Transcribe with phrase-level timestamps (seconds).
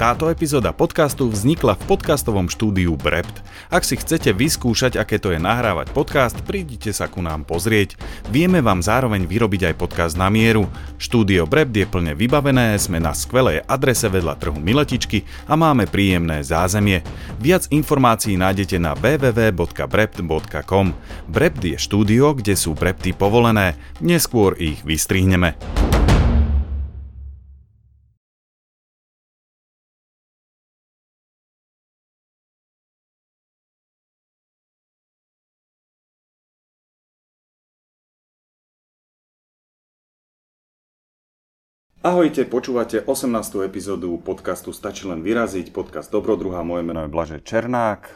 [0.00, 3.44] Táto epizóda podcastu vznikla v podcastovom štúdiu Brept.
[3.68, 8.00] Ak si chcete vyskúšať, aké to je nahrávať podcast, prídite sa ku nám pozrieť.
[8.32, 10.72] Vieme vám zároveň vyrobiť aj podcast na mieru.
[10.96, 16.40] Štúdio Brept je plne vybavené, sme na skvelej adrese vedľa trhu Miletičky a máme príjemné
[16.48, 17.04] zázemie.
[17.36, 20.86] Viac informácií nájdete na www.brept.com.
[21.28, 25.60] Brept je štúdio, kde sú brepty povolené, neskôr ich vystrihneme.
[42.00, 43.60] Ahojte, počúvate 18.
[43.60, 48.12] epizódu podcastu Stačí len vyraziť, podcast Dobrodruha, moje meno je Blaže Černák, e,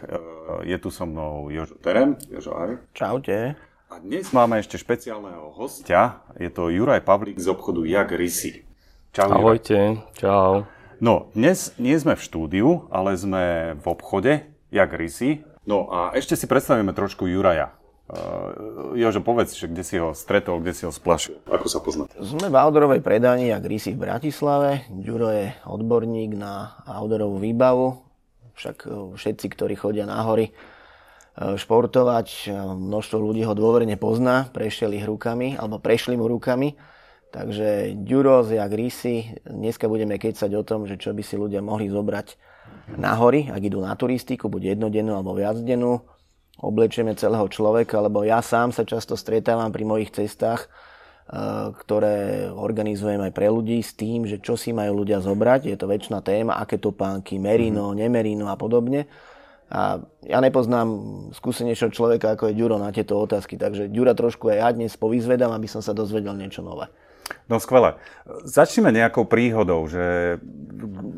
[0.73, 2.17] je tu so mnou Jožo Terem.
[2.33, 2.81] Jožo, ahoj.
[2.97, 3.61] Čaute.
[3.93, 8.65] A dnes máme ešte špeciálneho hostia, je to Juraj Pavlík z obchodu Jak Rysy.
[9.13, 10.17] Čau, Ahojte, Juraj.
[10.17, 10.65] čau.
[11.05, 15.45] No, dnes nie sme v štúdiu, ale sme v obchode Jak Rysy.
[15.69, 17.77] No a ešte si predstavíme trošku Juraja.
[18.15, 21.35] Uh, Jožo, povedz, že kde si ho stretol, kde si ho splašil.
[21.51, 22.07] Ako sa pozná?
[22.23, 24.87] Sme v outdoorovej predani, jak Risi v Bratislave.
[24.87, 27.99] Ďuro je odborník na outdoorovú výbavu.
[28.55, 30.53] Však e, všetci, ktorí chodia na hory e,
[31.59, 36.79] športovať, množstvo ľudí ho dôverne pozná, prešiel ich rukami, alebo prešli mu rukami.
[37.35, 41.59] Takže Ďuro z Jak Risi, dneska budeme kecať o tom, že čo by si ľudia
[41.59, 42.39] mohli zobrať
[42.95, 46.14] na hory, ak idú na turistiku, buď jednodennú alebo viacdennú
[46.65, 53.21] oblečieme celého človeka, lebo ja sám sa často stretávam pri mojich cestách, eh, ktoré organizujem
[53.21, 55.69] aj pre ľudí s tým, že čo si majú ľudia zobrať.
[55.69, 58.01] Je to väčšina téma, aké topánky, merino, mm-hmm.
[58.01, 59.05] nemerino a podobne.
[59.75, 60.89] A ja nepoznám
[61.33, 65.57] skúsenejšieho človeka, ako je Ďuro na tieto otázky, takže Ďura trošku aj ja dnes povyzvedám,
[65.57, 66.93] aby som sa dozvedel niečo nové.
[67.49, 67.97] No skvelé.
[68.45, 70.37] Začneme nejakou príhodou, že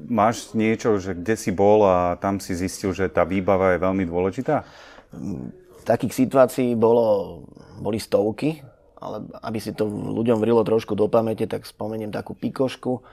[0.06, 4.04] máš niečo, že kde si bol a tam si zistil, že tá výbava je veľmi
[4.06, 4.62] dôležitá?
[5.86, 7.40] Takých situácií bolo,
[7.78, 8.58] boli stovky,
[8.98, 13.06] ale aby si to ľuďom vrilo trošku do pamäte, tak spomeniem takú pikošku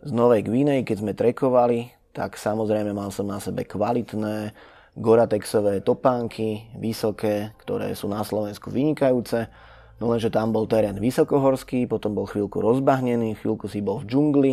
[0.00, 4.56] z Novej Gvinej, keď sme trekovali, tak samozrejme mal som na sebe kvalitné
[4.96, 9.52] Goratexové topánky, vysoké, ktoré sú na Slovensku vynikajúce.
[10.00, 14.52] No lenže tam bol terén vysokohorský, potom bol chvíľku rozbahnený, chvíľku si bol v džungli,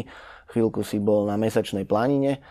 [0.51, 2.43] chvíľku si bol na mesačnej planine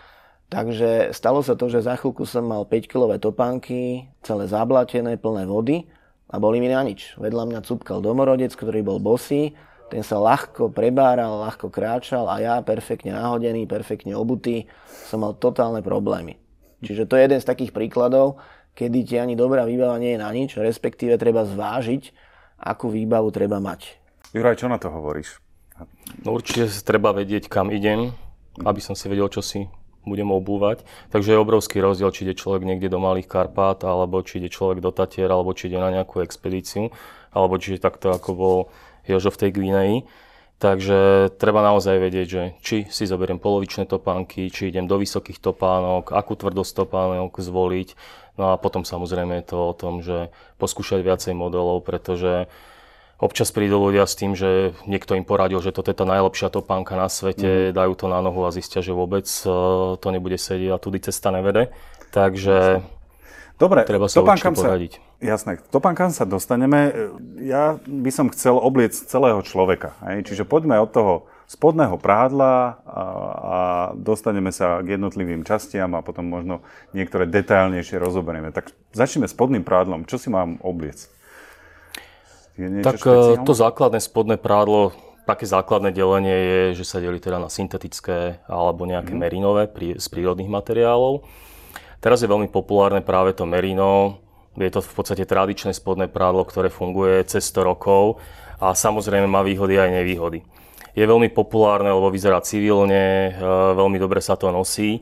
[0.52, 5.88] Takže stalo sa to, že za chvíľku som mal 5-kilové topánky, celé zablatené, plné vody
[6.28, 7.16] a boli mi na nič.
[7.16, 9.56] Vedľa mňa cupkal domorodec, ktorý bol bosý,
[9.88, 14.68] ten sa ľahko prebáral, ľahko kráčal a ja perfektne nahodený, perfektne obutý,
[15.08, 16.36] som mal totálne problémy.
[16.84, 18.36] Čiže to je jeden z takých príkladov,
[18.76, 22.12] kedy ti ani dobrá výbava nie je na nič, respektíve treba zvážiť,
[22.60, 23.96] akú výbavu treba mať.
[24.36, 25.40] Juraj, čo na to hovoríš?
[26.28, 28.12] No určite treba vedieť, kam idem,
[28.60, 29.64] aby som si vedel, čo si
[30.02, 30.82] budem obúvať.
[31.14, 34.82] Takže je obrovský rozdiel, či ide človek niekde do Malých Karpát, alebo či ide človek
[34.82, 36.90] do Tatier, alebo či ide na nejakú expedíciu,
[37.30, 38.58] alebo či je takto, ako bol
[39.06, 39.98] Jožo v tej Gvineji.
[40.62, 46.14] Takže treba naozaj vedieť, že či si zoberiem polovičné topánky, či idem do vysokých topánok,
[46.14, 47.98] akú tvrdosť topánok zvoliť.
[48.38, 50.30] No a potom samozrejme je to o tom, že
[50.62, 52.46] poskúšať viacej modelov, pretože
[53.22, 56.98] Občas prídu ľudia s tým, že niekto im poradil, že toto je tá najlepšia topánka
[56.98, 57.78] na svete, mm.
[57.78, 59.46] dajú to na nohu a zistia, že vôbec e,
[59.94, 61.70] to nebude sedieť a tudy cesta nevede.
[62.10, 62.82] Takže
[63.62, 64.98] Dobre, treba sa určite poradiť.
[65.22, 66.90] Jasné, topánkam sa dostaneme.
[67.38, 69.94] Ja by som chcel obliec celého človeka.
[70.02, 70.26] Hej?
[70.26, 73.02] Čiže poďme od toho spodného prádla a,
[73.38, 73.58] a
[73.94, 78.50] dostaneme sa k jednotlivým častiam a potom možno niektoré detailnejšie rozoberieme.
[78.50, 80.10] Tak začneme spodným prádlom.
[80.10, 81.06] Čo si mám obliec?
[82.56, 83.46] Je tak e, špeciálne?
[83.48, 84.92] to základné spodné prádlo,
[85.24, 89.20] také základné delenie je, že sa delí teda na syntetické alebo nejaké mm.
[89.20, 91.24] merinové prí, z prírodných materiálov.
[92.02, 94.18] Teraz je veľmi populárne práve to merino.
[94.58, 98.20] Je to v podstate tradičné spodné prádlo, ktoré funguje cez 100 rokov
[98.60, 100.44] a samozrejme má výhody aj nevýhody.
[100.92, 105.00] Je veľmi populárne, lebo vyzerá civilne, e, veľmi dobre sa to nosí,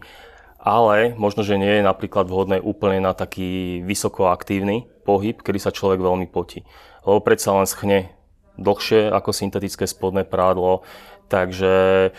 [0.61, 5.99] ale možno, že nie je napríklad vhodné úplne na taký vysokoaktívny pohyb, kedy sa človek
[5.99, 6.63] veľmi potí
[7.05, 8.13] lebo predsa len schne
[8.61, 10.85] dlhšie ako syntetické spodné prádlo,
[11.31, 11.75] takže
[12.07, 12.11] e,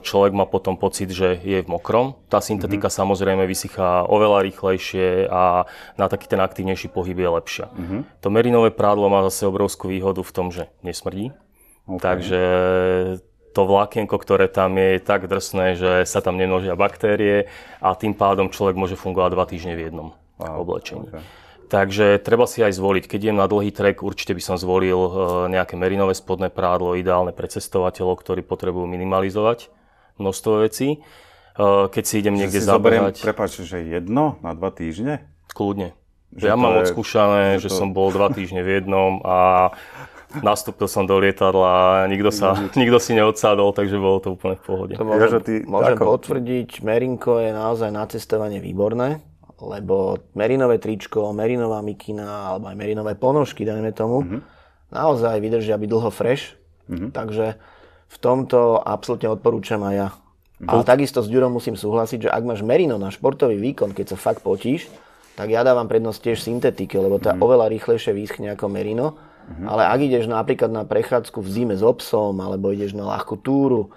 [0.00, 2.14] človek má potom pocit, že je v mokrom.
[2.30, 3.00] Tá syntetika mm-hmm.
[3.02, 5.66] samozrejme vysychá oveľa rýchlejšie a
[5.98, 7.66] na taký ten aktívnejší pohyb je lepšia.
[7.74, 8.00] Mm-hmm.
[8.22, 11.34] To merinové prádlo má zase obrovskú výhodu v tom, že nesmrdí.
[11.82, 11.98] Okay.
[11.98, 12.42] Takže
[13.52, 17.52] to vlákienko, ktoré tam je, je tak drsné, že sa tam nemnožia baktérie
[17.84, 20.08] a tým pádom človek môže fungovať dva týždne v jednom
[20.40, 20.62] wow.
[20.62, 21.10] oblečení.
[21.10, 21.41] Okay.
[21.72, 23.08] Takže treba si aj zvoliť.
[23.08, 25.12] Keď idem na dlhý trek, určite by som zvolil e,
[25.56, 29.72] nejaké merinové spodné prádlo, ideálne pre cestovateľov, ktorí potrebujú minimalizovať
[30.20, 31.00] množstvo vecí.
[31.56, 33.20] keď si idem niekde zabehať.
[33.20, 35.24] Prepáč, že jedno na dva týždne?
[35.52, 35.92] Kľudne.
[36.32, 37.76] Že ja mám je, odskúšané, že, že to...
[37.84, 39.68] som bol dva týždne v jednom a
[40.40, 44.94] nastúpil som do lietadla, nikto, sa, nikto si neodsádol, takže bolo to úplne v pohode.
[44.96, 46.04] To môžem, ja, ty, môžem ako...
[46.16, 49.20] potvrdiť, Merinko je naozaj na cestovanie výborné,
[49.62, 54.40] lebo merinové tričko, merinová mikina alebo aj merinové ponožky, dajme tomu, mm-hmm.
[54.90, 56.58] naozaj vydržia byť dlho fresh,
[56.90, 57.10] mm-hmm.
[57.14, 57.56] takže
[58.12, 60.08] v tomto absolútne odporúčam aj ja.
[60.10, 60.68] Mm-hmm.
[60.68, 64.16] Ale takisto s Ďurom musím súhlasiť, že ak máš merino na športový výkon, keď sa
[64.18, 64.90] fakt potíš,
[65.38, 67.40] tak ja dávam prednosť tiež syntetike, lebo tá mm.
[67.40, 69.16] oveľa rýchlejšie vyschne ako merino.
[69.16, 69.66] Mm-hmm.
[69.66, 73.90] Ale ak ideš napríklad na prechádzku v zime s obsom, alebo ideš na ľahkú túru,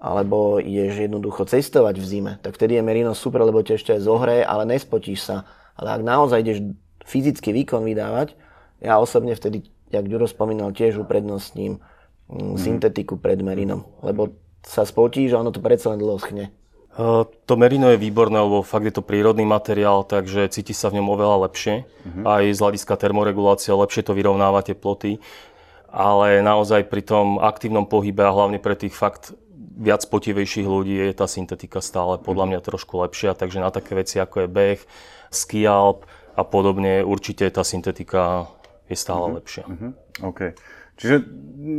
[0.00, 4.02] alebo ideš jednoducho cestovať v zime, tak vtedy je merino super, lebo ťa ešte aj
[4.08, 5.36] zohreje, ale nespotíš sa.
[5.76, 6.58] Ale ak naozaj ideš
[7.04, 8.32] fyzický výkon vydávať,
[8.80, 11.84] ja osobne vtedy, jak Ďuro spomínal, tiež uprednostním
[12.32, 14.32] mm, syntetiku pred merinom, lebo
[14.64, 16.48] sa spotíš a ono to predsa len dlho schne.
[17.46, 21.08] To merino je výborné, lebo fakt je to prírodný materiál, takže cíti sa v ňom
[21.14, 21.74] oveľa lepšie.
[21.86, 22.24] Uh-huh.
[22.26, 25.22] Aj z hľadiska termoregulácie lepšie to vyrovnáva teploty.
[25.86, 29.32] Ale naozaj pri tom aktívnom pohybe a hlavne pre tých fakt
[29.70, 33.38] viac potivejších ľudí je tá syntetika stále podľa mňa trošku lepšia.
[33.38, 34.80] Takže na také veci ako je beh,
[35.30, 38.50] skialp a podobne určite tá syntetika
[38.90, 39.38] je stále uh-huh.
[39.38, 39.64] lepšia.
[39.70, 39.90] Uh-huh.
[40.26, 40.58] OK.
[40.98, 41.22] Čiže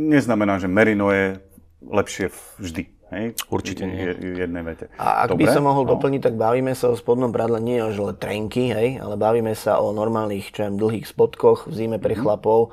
[0.08, 1.38] neznamená, že merino je
[1.84, 2.90] lepšie vždy.
[3.12, 3.36] Hej?
[3.52, 4.08] Určite nie.
[4.40, 4.88] Jednej vete.
[4.96, 5.44] A ak Dobre?
[5.44, 5.94] by som mohol no.
[5.94, 8.96] doplniť, tak bavíme sa o spodnom bradle nie o žele trenky, hej?
[9.04, 12.24] ale bavíme sa o normálnych, čo viem, dlhých spodkoch v zime pre mm-hmm.
[12.24, 12.72] chlapov,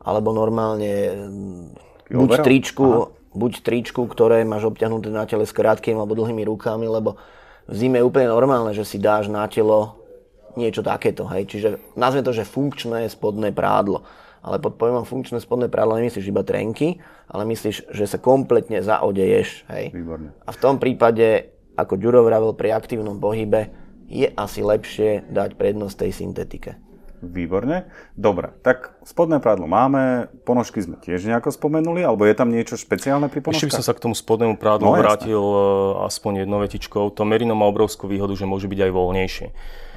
[0.00, 6.18] alebo normálne mm, buď tričku, buď tričku, ktoré máš obťahnuté na tele s krátkými alebo
[6.18, 7.18] dlhými rukami, lebo
[7.70, 10.02] v zime je úplne normálne, že si dáš na telo
[10.58, 11.26] niečo takéto.
[11.30, 11.46] Hej?
[11.46, 14.02] Čiže nazvem to, že funkčné spodné prádlo
[14.40, 16.96] ale pod pojmom funkčné spodné prádlo nemyslíš iba trenky,
[17.28, 19.68] ale myslíš, že sa kompletne zaodeješ.
[19.68, 19.92] Hej?
[19.92, 20.32] Výborne.
[20.48, 23.68] A v tom prípade, ako Ďuro vravel, pri aktívnom pohybe
[24.10, 26.70] je asi lepšie dať prednosť tej syntetike.
[27.20, 27.84] Výborne.
[28.16, 33.28] Dobre, tak spodné prádlo máme, ponožky sme tiež nejako spomenuli, alebo je tam niečo špeciálne
[33.28, 33.60] pri ponožkách?
[33.60, 36.08] Ešte by som sa k tomu spodnému prádlu no, vrátil jasne.
[36.08, 37.12] aspoň jednou vetičkou.
[37.12, 39.46] To merino má obrovskú výhodu, že môže byť aj voľnejšie.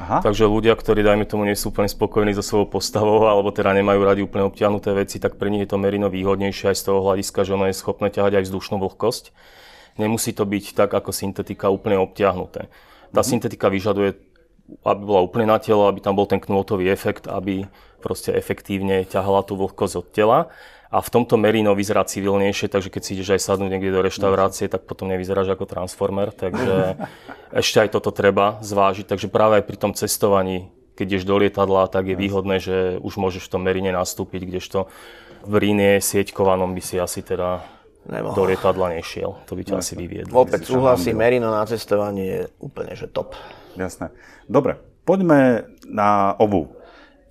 [0.04, 0.20] Aha.
[0.20, 4.04] Takže ľudia, ktorí, dajme tomu, nie sú úplne spokojní so svojou postavou, alebo teda nemajú
[4.04, 7.48] radi úplne obťahnuté veci, tak pre nich je to merino výhodnejšie aj z toho hľadiska,
[7.48, 9.32] že ono je schopné ťahať aj vzdušnú vlhkosť.
[9.96, 12.68] Nemusí to byť tak, ako syntetika úplne obťahnuté.
[13.14, 13.30] Tá mm-hmm.
[13.32, 14.33] syntetika vyžaduje
[14.82, 17.70] aby bola úplne na telo, aby tam bol ten knôtový efekt, aby
[18.02, 20.40] proste efektívne ťahala tú vlhkosť od tela.
[20.94, 24.70] A v tomto merino vyzerá civilnejšie, takže keď si ideš aj sadnúť niekde do reštaurácie,
[24.70, 26.30] tak potom nevyzeráš ako transformer.
[26.30, 27.02] Takže
[27.66, 29.10] ešte aj toto treba zvážiť.
[29.10, 33.18] Takže práve aj pri tom cestovaní, keď ideš do lietadla, tak je výhodné, že už
[33.18, 34.86] môžeš v tom merine nastúpiť, kdežto
[35.44, 37.66] v Ríne sieťkovanom by si asi teda
[38.06, 38.36] Nemohol.
[38.36, 39.40] do lietadla nešiel.
[39.48, 40.36] To by ťa asi vyviedlo.
[40.36, 43.36] Opäť súhlasím, merino na cestovanie je úplne že top.
[43.74, 44.14] Jasné.
[44.46, 46.74] Dobre, poďme na obu.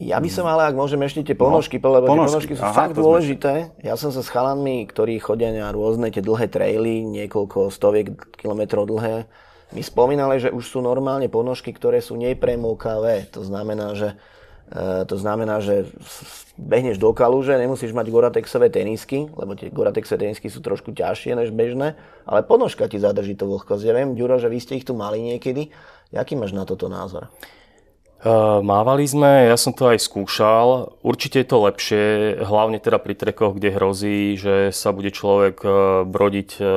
[0.02, 2.64] Ja by som ale, ak môžem ešte tie ponožky, no, lebo ponožky, tie ponožky sú
[2.66, 3.52] Aha, fakt dôležité.
[3.70, 3.86] Sme...
[3.86, 8.90] Ja som sa s chalanmi, ktorí chodia na rôzne tie dlhé traily, niekoľko stoviek kilometrov
[8.90, 9.30] dlhé,
[9.72, 13.30] mi spomínali, že už sú normálne ponožky, ktoré sú nepremúkavé.
[13.30, 14.18] To znamená, že
[14.72, 15.84] E, to znamená, že
[16.56, 21.52] behneš do kaluže, nemusíš mať Goratexové tenisky, lebo tie Goratexové tenisky sú trošku ťažšie než
[21.52, 21.92] bežné,
[22.24, 23.84] ale ponožka ti zadrží to vlhkosť.
[23.84, 25.68] Ja viem, Ďuro, že vy ste ich tu mali niekedy.
[26.12, 27.32] Jaký máš na toto názor?
[28.22, 30.94] Uh, mávali sme, ja som to aj skúšal.
[31.02, 32.02] Určite je to lepšie,
[32.46, 35.72] hlavne teda pri trekoch, kde hrozí, že sa bude človek uh,
[36.06, 36.68] brodiť uh,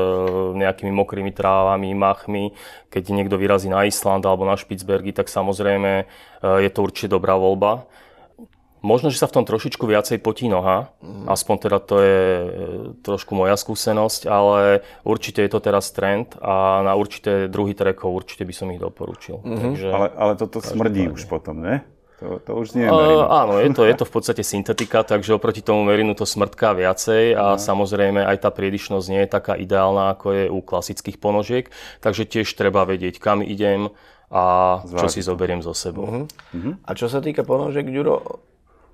[0.57, 2.57] nejakými mokrými trávami, machmi.
[2.89, 6.09] Keď niekto vyrazí na Island alebo na Špicbergy, tak samozrejme
[6.41, 7.85] je to určite dobrá voľba.
[8.85, 11.25] Možno, že sa v tom trošičku viacej potí noha, mm.
[11.25, 12.47] aspoň teda to je e,
[13.01, 18.45] trošku moja skúsenosť, ale určite je to teraz trend a na určité druhý trekov určite
[18.45, 19.41] by som ich doporučil.
[19.41, 19.61] Mm-hmm.
[19.65, 21.81] Takže, ale, ale toto smrdí už potom, ne?
[22.21, 23.27] To, to už nie je merino.
[23.27, 26.71] Uh, áno, je to, je to v podstate syntetika, takže oproti tomu merinu to smrtká
[26.77, 27.59] viacej a uh.
[27.59, 31.67] samozrejme aj tá priedišnosť nie je taká ideálna, ako je u klasických ponožiek,
[31.99, 33.91] takže tiež treba vedieť, kam idem
[34.31, 35.01] a Zvážiť.
[35.01, 36.07] čo si zoberiem so sebou.
[36.07, 36.25] Uh-huh.
[36.55, 36.73] Uh-huh.
[36.87, 38.41] A čo sa týka ponožiek, Ďuro,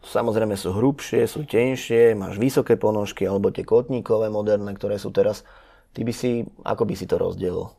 [0.01, 5.45] Samozrejme sú hrubšie, sú tenšie, máš vysoké ponožky alebo tie kotníkové moderné, ktoré sú teraz.
[5.93, 7.69] Ty by si, ako by si to rozdielil?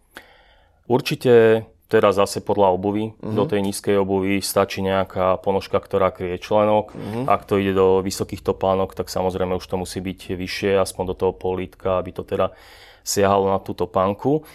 [0.87, 3.13] Určite teraz zase podľa obuvy.
[3.13, 3.37] Uh-huh.
[3.37, 6.97] Do tej nízkej obuvy stačí nejaká ponožka, ktorá kryje členok.
[6.97, 7.29] Uh-huh.
[7.29, 11.15] Ak to ide do vysokých topánok, tak samozrejme už to musí byť vyššie, aspoň do
[11.19, 12.57] toho polítka, aby to teda
[13.05, 14.47] siahalo na tú topánku.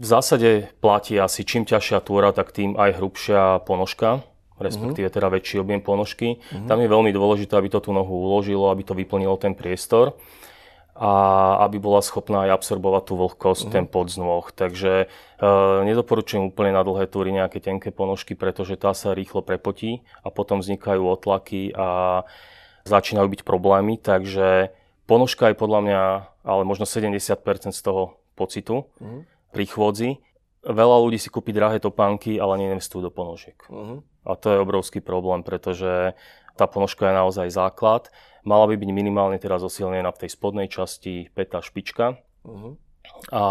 [0.00, 4.24] V zásade platí asi čím ťažšia túra, tak tým aj hrubšia ponožka
[4.60, 5.14] respektíve mhm.
[5.16, 6.38] teda väčší objem ponožky.
[6.38, 6.68] Uh-huh.
[6.68, 10.14] Tam je veľmi dôležité, aby to tú nohu uložilo, aby to vyplnilo ten priestor.
[11.00, 13.72] a aby bola schopná aj absorbovať tú vlhkosť, uh-huh.
[13.72, 14.44] ten podznôh.
[14.52, 15.08] Takže
[15.40, 15.48] e,
[15.88, 20.60] nedoporučujem úplne na dlhé túry nejaké tenké ponožky, pretože tá sa rýchlo prepotí a potom
[20.60, 22.20] vznikajú otlaky a
[22.84, 23.96] začínajú byť problémy.
[23.96, 24.76] Takže
[25.08, 26.02] ponožka je podľa mňa
[26.44, 27.16] ale možno 70%
[27.72, 29.24] z toho pocitu uh-huh.
[29.52, 30.10] pri chôdzi.
[30.60, 33.56] Veľa ľudí si kúpi drahé topánky, ale neinvestujú do ponožiek.
[33.72, 34.04] Uh-huh.
[34.28, 36.12] A to je obrovský problém, pretože
[36.60, 38.12] tá ponožka je naozaj základ.
[38.44, 42.20] Mala by byť minimálne teraz zosilnená v tej spodnej časti peta špička.
[42.44, 42.76] Uh-huh.
[43.32, 43.42] A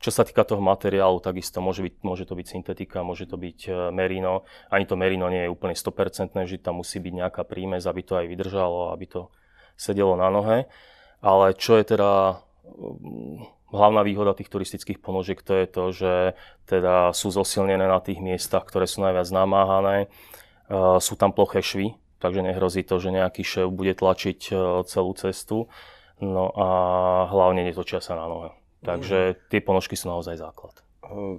[0.00, 3.58] čo sa týka toho materiálu, takisto môže, byť, môže to byť syntetika, môže to byť
[3.68, 4.44] e, merino.
[4.72, 8.16] Ani to merino nie je úplne 100%, že tam musí byť nejaká prímez, aby to
[8.16, 9.20] aj vydržalo, aby to
[9.76, 10.58] sedelo na nohe.
[11.20, 12.40] Ale čo je teda
[13.72, 16.12] hlavná výhoda tých turistických ponožiek, to je to, že
[16.68, 19.96] teda sú zosilnené na tých miestach, ktoré sú najviac namáhané.
[20.04, 20.08] E,
[21.00, 24.54] sú tam ploché švy, takže nehrozí to, že nejaký šéf bude tlačiť e,
[24.86, 25.72] celú cestu.
[26.22, 26.68] No a
[27.32, 28.54] hlavne netočia sa na nohe.
[28.86, 30.78] Takže tie ponožky sú naozaj základ.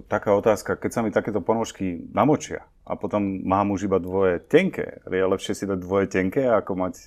[0.06, 5.00] Taká otázka, keď sa mi takéto ponožky namočia a potom mám už iba dvoje tenké,
[5.08, 7.04] je lepšie si dať dvoje tenké ako mať e,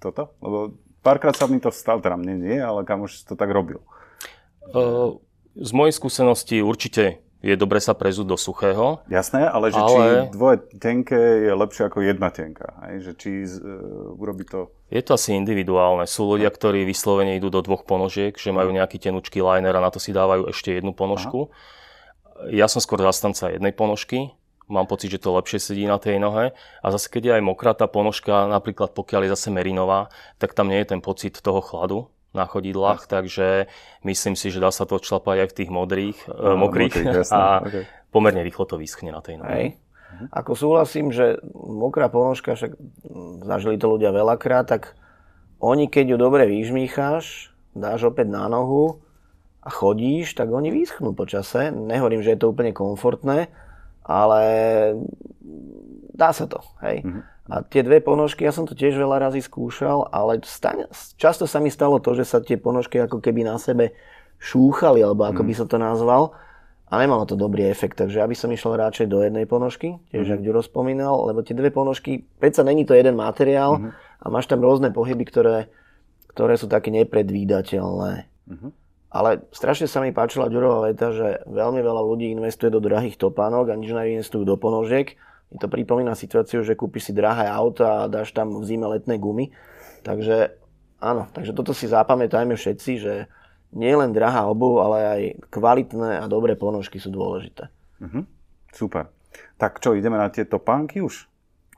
[0.00, 0.32] toto?
[0.40, 3.80] Lebo párkrát sa mi to stalo, teda mne nie, ale kam už to tak robil.
[5.60, 9.00] Z mojej skúsenosti určite je dobre sa prezúť do suchého.
[9.08, 10.28] Jasné, ale že ale...
[10.28, 12.76] či dvoje tenké je lepšie ako jedna tenká.
[12.84, 13.10] Hej?
[13.10, 14.68] Že či uh, urobí to...
[14.92, 16.04] Je to asi individuálne.
[16.04, 19.88] Sú ľudia, ktorí vyslovene idú do dvoch ponožiek, že majú nejaký tenučký liner a na
[19.88, 21.48] to si dávajú ešte jednu ponožku.
[21.48, 22.52] Aha.
[22.52, 24.36] Ja som skôr zastanca jednej ponožky.
[24.68, 26.52] Mám pocit, že to lepšie sedí na tej nohe.
[26.84, 30.68] A zase, keď je aj mokrá tá ponožka, napríklad pokiaľ je zase merinová, tak tam
[30.68, 33.26] nie je ten pocit toho chladu na chodidlách, tak.
[33.26, 33.66] takže
[34.06, 37.42] myslím si, že dá sa to člapať aj v tých modrých, no, mokrých mokrých, a
[37.62, 37.84] okay.
[38.14, 39.78] pomerne rýchlo to vyschne na tej nohe.
[40.30, 42.76] Ako súhlasím, že mokrá ponožka, však
[43.46, 44.98] zažili to ľudia veľakrát, tak
[45.62, 49.02] oni keď ju dobre vyžmýcháš, dáš opäť na nohu
[49.60, 51.70] a chodíš, tak oni vyschnú po čase.
[51.70, 53.52] Nehovorím, že je to úplne komfortné,
[54.02, 54.42] ale
[56.14, 56.64] dá sa to.
[56.80, 57.04] Hej.
[57.04, 57.22] Mm-hmm.
[57.50, 60.86] A tie dve ponožky, ja som to tiež veľa razy skúšal, ale stane,
[61.18, 63.90] často sa mi stalo to, že sa tie ponožky ako keby na sebe
[64.38, 65.48] šúchali, alebo ako mm.
[65.50, 66.38] by som to nazval.
[66.90, 70.26] A nemalo to dobrý efekt, takže ja by som išiel radšej do jednej ponožky, tiež
[70.30, 70.34] mm.
[70.38, 73.90] ak Ďuro spomínal, lebo tie dve ponožky, predsa není to jeden materiál mm.
[74.22, 75.70] a máš tam rôzne pohyby, ktoré,
[76.30, 78.30] ktoré sú také nepredvídateľné.
[78.46, 78.70] Mm.
[79.10, 83.74] Ale strašne sa mi páčila Ďurová veta, že veľmi veľa ľudí investuje do drahých topánok
[83.74, 85.18] a nič neinvestujú do ponožiek
[85.50, 89.18] mi to pripomína situáciu, že kúpiš si drahé auto a dáš tam v zime letné
[89.18, 89.50] gumy.
[90.06, 90.54] Takže
[91.02, 93.26] áno, takže toto si zapamätajme všetci, že
[93.74, 97.70] nie len drahá obuv, ale aj kvalitné a dobré ponožky sú dôležité.
[98.02, 98.26] Uh-huh.
[98.70, 99.10] Super.
[99.58, 101.26] Tak čo, ideme na tieto pánky už?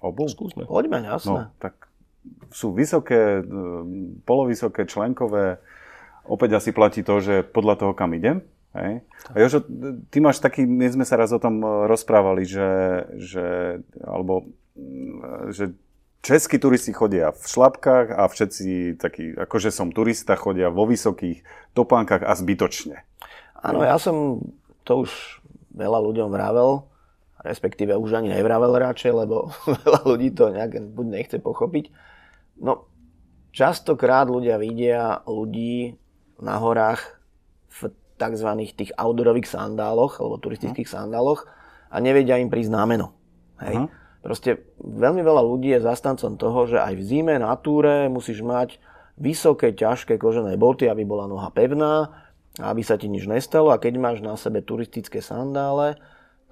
[0.00, 0.28] Obuv?
[0.32, 0.64] Skúsme.
[0.64, 1.48] Poďme, jasné.
[1.48, 1.92] No, tak
[2.52, 3.62] sú vysoké, e,
[4.24, 5.60] polovysoké, členkové.
[6.24, 8.44] Opäť asi platí to, že podľa toho, kam idem.
[8.72, 9.04] Hej.
[9.28, 9.60] A Jožo,
[10.08, 13.46] ty máš taký, my sme sa raz o tom e, rozprávali, že, že
[14.00, 15.76] alebo mm, že
[16.24, 21.44] českí turisti chodia v šlapkách a všetci takí, akože som turista, chodia vo vysokých
[21.76, 23.04] topánkach a zbytočne.
[23.60, 24.40] Áno, ja som
[24.88, 25.10] to už
[25.76, 26.88] veľa ľuďom vravel,
[27.44, 29.52] respektíve už ani nevravel radšej, lebo
[29.84, 31.92] veľa ľudí to nejak buď nechce pochopiť.
[32.62, 32.86] No,
[33.52, 35.98] častokrát ľudia vidia ľudí
[36.40, 37.20] na horách
[37.68, 38.48] v tzv.
[38.78, 41.02] tých outdoorových sandáloch alebo turistických uh-huh.
[41.02, 41.50] sandáloch
[41.90, 43.10] a nevedia im prísť námeno.
[43.58, 43.82] Hej?
[43.82, 43.90] Uh-huh.
[44.22, 48.78] Proste veľmi veľa ľudí je zastancom toho, že aj v zime na túre musíš mať
[49.18, 52.22] vysoké, ťažké kožené boty, aby bola noha pevná,
[52.62, 55.98] aby sa ti nič nestalo a keď máš na sebe turistické sandále,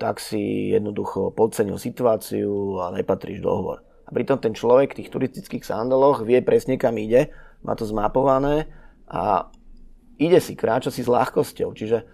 [0.01, 3.79] tak si jednoducho podcenil situáciu a nepatríš do hovor.
[4.09, 7.31] A pritom ten človek v tých turistických sandáloch vie presne kam ide,
[7.63, 8.67] má to zmapované
[9.07, 9.53] a
[10.21, 11.73] ide si, kráča si s ľahkosťou.
[11.73, 12.05] Čiže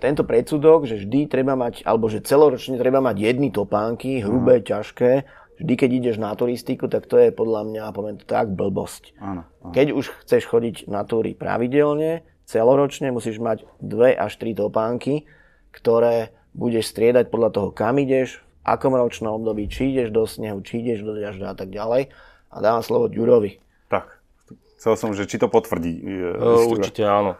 [0.00, 4.64] tento predsudok, že vždy treba mať, alebo že celoročne treba mať jedny topánky, hrubé, mm.
[4.64, 5.12] ťažké,
[5.58, 9.18] vždy keď ideš na turistiku, tak to je podľa mňa, poviem to tak, blbosť.
[9.18, 9.72] Áno, áno.
[9.74, 15.26] Keď už chceš chodiť na túry pravidelne, celoročne musíš mať dve až tri topánky,
[15.74, 20.62] ktoré budeš striedať podľa toho, kam ideš, v akom ročnom období, či ideš do snehu,
[20.62, 22.12] či ideš do dažďa a tak ďalej.
[22.48, 23.60] A dávam slovo Ďurovi.
[23.92, 24.17] Tak,
[24.78, 25.98] Chcel som, že či to potvrdí.
[26.06, 27.34] Uh, určite áno.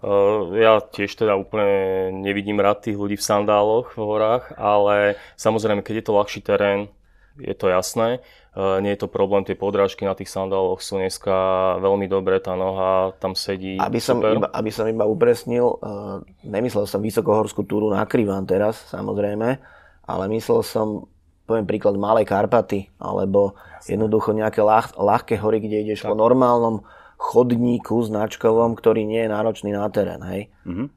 [0.00, 5.84] Uh, ja tiež teda úplne nevidím rád tých ľudí v sandáloch v horách, ale samozrejme,
[5.84, 6.88] keď je to ľahší terén,
[7.36, 8.24] je to jasné.
[8.56, 12.56] Uh, nie je to problém, tie podrážky na tých sandáloch sú dneska veľmi dobré, tá
[12.56, 14.40] noha tam sedí aby som, super.
[14.40, 19.60] Iba, aby som iba upresnil, uh, nemyslel som vysokohorskú túru na Krivan teraz, samozrejme,
[20.08, 21.04] ale myslel som
[21.44, 23.52] poviem príklad Malé Karpaty, alebo.
[23.86, 26.10] Jednoducho nejaké ľah, ľahké hory, kde ideš tak.
[26.10, 26.82] po normálnom
[27.18, 30.50] chodníku značkovom, ktorý nie je náročný na terén, hej.
[30.66, 30.88] Mm-hmm.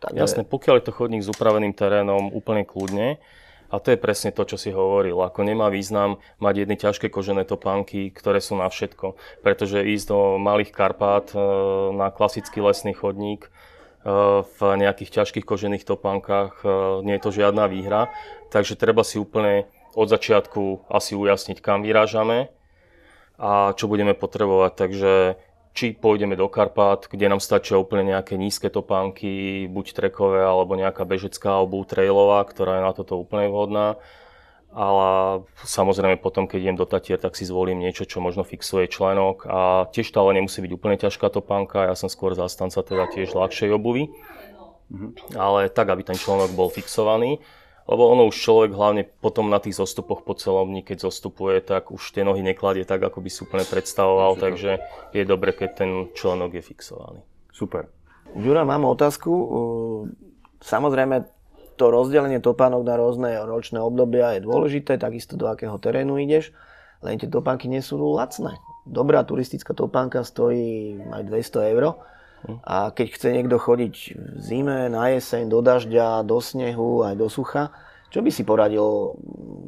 [0.00, 0.16] Takže...
[0.16, 3.20] Jasné, pokiaľ je to chodník s upraveným terénom úplne kľudne,
[3.68, 5.20] a to je presne to, čo si hovoril.
[5.20, 9.20] Ako nemá význam mať jedny ťažké kožené topánky, ktoré sú na všetko.
[9.44, 11.38] Pretože ísť do malých Karpát e,
[11.92, 13.50] na klasický lesný chodník e,
[14.40, 16.68] v nejakých ťažkých kožených topánkach e,
[17.04, 18.08] nie je to žiadna výhra.
[18.48, 22.54] Takže treba si úplne od začiatku asi ujasniť, kam vyrážame
[23.34, 24.72] a čo budeme potrebovať.
[24.78, 25.12] Takže
[25.74, 31.02] či pôjdeme do Karpát, kde nám stačia úplne nejaké nízke topánky, buď trekové, alebo nejaká
[31.02, 33.98] bežecká obu trailová, ktorá je na toto úplne vhodná.
[34.74, 39.48] Ale samozrejme potom, keď idem do Tatier, tak si zvolím niečo, čo možno fixuje členok
[39.48, 43.32] a tiež to ale nemusí byť úplne ťažká topánka, ja som skôr zastanca teda tiež
[43.32, 44.12] ľahšej obuvy,
[44.92, 45.40] mm-hmm.
[45.40, 47.40] ale tak, aby ten členok bol fixovaný.
[47.88, 51.88] Lebo ono už človek hlavne potom na tých zostupoch po celom dni, keď zostupuje, tak
[51.88, 54.44] už tie nohy nekladie tak, ako by si úplne predstavoval, Super.
[54.44, 54.70] takže
[55.16, 57.24] je dobre, keď ten členok je fixovaný.
[57.48, 57.88] Super.
[58.36, 59.32] Ďura, mám otázku.
[60.60, 61.24] Samozrejme,
[61.80, 66.52] to rozdelenie topánok na rôzne ročné obdobia je dôležité, takisto do akého terénu ideš,
[67.00, 68.58] len tie topánky nie sú lacné.
[68.84, 71.96] Dobrá turistická topánka stojí aj 200 eur
[72.62, 77.26] a keď chce niekto chodiť v zime, na jeseň, do dažďa, do snehu, aj do
[77.26, 77.74] sucha,
[78.08, 79.16] čo by si poradil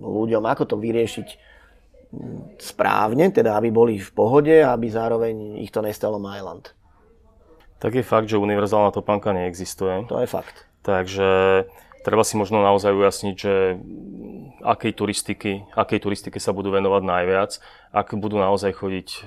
[0.01, 1.29] ľuďom, ako to vyriešiť
[2.59, 6.75] správne, teda aby boli v pohode a aby zároveň ich to nestalo Mailand?
[7.81, 10.05] Tak je fakt, že univerzálna topánka neexistuje.
[10.11, 10.69] To je fakt.
[10.85, 11.65] Takže
[12.05, 13.81] treba si možno naozaj ujasniť, že
[14.63, 17.51] akej turistiky, akej turistike sa budú venovať najviac.
[17.91, 19.19] Ak budú naozaj chodiť e,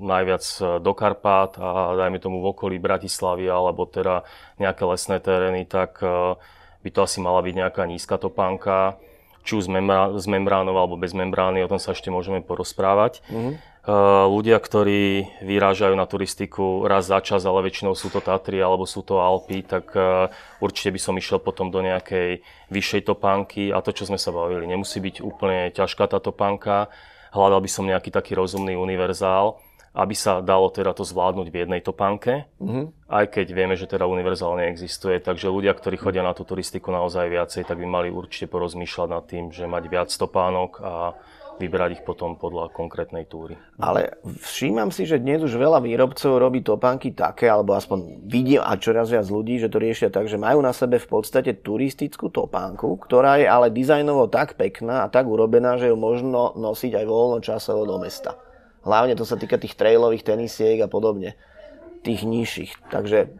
[0.00, 0.44] najviac
[0.80, 4.24] do Karpát a dajme tomu v okolí Bratislavy alebo teda
[4.56, 6.38] nejaké lesné terény, tak e,
[6.82, 8.96] by to asi mala byť nejaká nízka topánka,
[9.42, 9.68] či už
[10.16, 13.24] s membránou alebo bez membrány, o tom sa ešte môžeme porozprávať.
[13.32, 13.54] Mm-hmm.
[13.88, 13.94] Eh,
[14.28, 19.00] ľudia, ktorí vyrážajú na turistiku raz za čas, ale väčšinou sú to Tatry alebo sú
[19.00, 20.28] to Alpy, tak eh,
[20.60, 24.68] určite by som išiel potom do nejakej vyššej topánky a to, čo sme sa bavili,
[24.68, 26.92] nemusí byť úplne ťažká tá topánka.
[27.32, 29.56] Hľadal by som nejaký taký rozumný univerzál,
[29.96, 33.08] aby sa dalo teda to zvládnuť v jednej topánke, mm-hmm.
[33.08, 37.24] aj keď vieme, že teda univerzál neexistuje, takže ľudia, ktorí chodia na tú turistiku naozaj
[37.32, 40.94] viacej, tak by mali určite porozmýšľať nad tým, že mať viac topánok a
[41.58, 43.58] vybrať ich potom podľa konkrétnej túry.
[43.82, 48.78] Ale všímam si, že dnes už veľa výrobcov robí topánky také, alebo aspoň vidím a
[48.78, 53.02] čoraz viac ľudí, že to riešia tak, že majú na sebe v podstate turistickú topánku,
[53.02, 57.38] ktorá je ale dizajnovo tak pekná a tak urobená, že ju možno nosiť aj voľno
[57.42, 58.38] časovo do mesta.
[58.86, 61.34] Hlavne to sa týka tých trailových tenisiek a podobne,
[62.06, 62.88] tých nižších.
[62.94, 63.34] Takže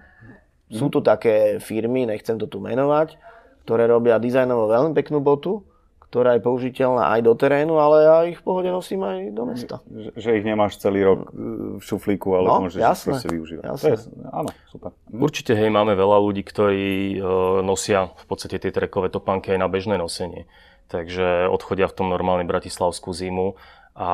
[0.68, 3.16] sú tu také firmy, nechcem to tu menovať,
[3.64, 5.64] ktoré robia dizajnovo veľmi peknú botu,
[6.09, 9.77] ktorá je použiteľná aj do terénu, ale ja ich v pohode nosím aj do mesta.
[9.92, 13.64] Že, že ich nemáš celý rok e, v šuflíku, ale no, môžeš jasné, ich využívať.
[13.68, 13.88] Jasné.
[13.92, 13.97] Je,
[14.33, 14.90] áno, super.
[15.12, 19.68] Určite, hej, máme veľa ľudí, ktorí uh, nosia v podstate tie trekové topánky aj na
[19.68, 20.49] bežné nosenie.
[20.88, 23.61] Takže odchodia v tom normálne bratislavskú zimu
[23.92, 24.11] a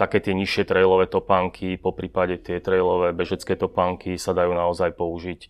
[0.00, 5.46] také tie nižšie trailové topánky, po prípade tie trailové bežecké topánky sa dajú naozaj použiť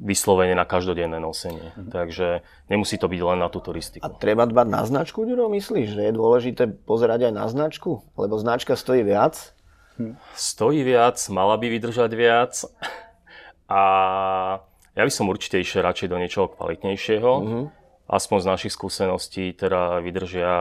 [0.00, 1.70] vyslovene na každodenné nosenie.
[1.74, 1.90] Mm-hmm.
[1.94, 2.26] Takže
[2.66, 4.02] nemusí to byť len na tú turistiku.
[4.02, 8.02] A treba dbať na značku, Ďuro, myslíš, že je dôležité pozerať aj na značku?
[8.18, 9.54] Lebo značka stojí viac?
[9.96, 10.18] Hm.
[10.34, 12.52] Stojí viac, mala by vydržať viac.
[13.70, 13.82] A
[14.94, 17.32] ja by som určite išiel radšej do niečoho kvalitnejšieho.
[17.40, 17.64] Mm-hmm.
[18.04, 20.52] Aspoň z našich skúseností teda vydržia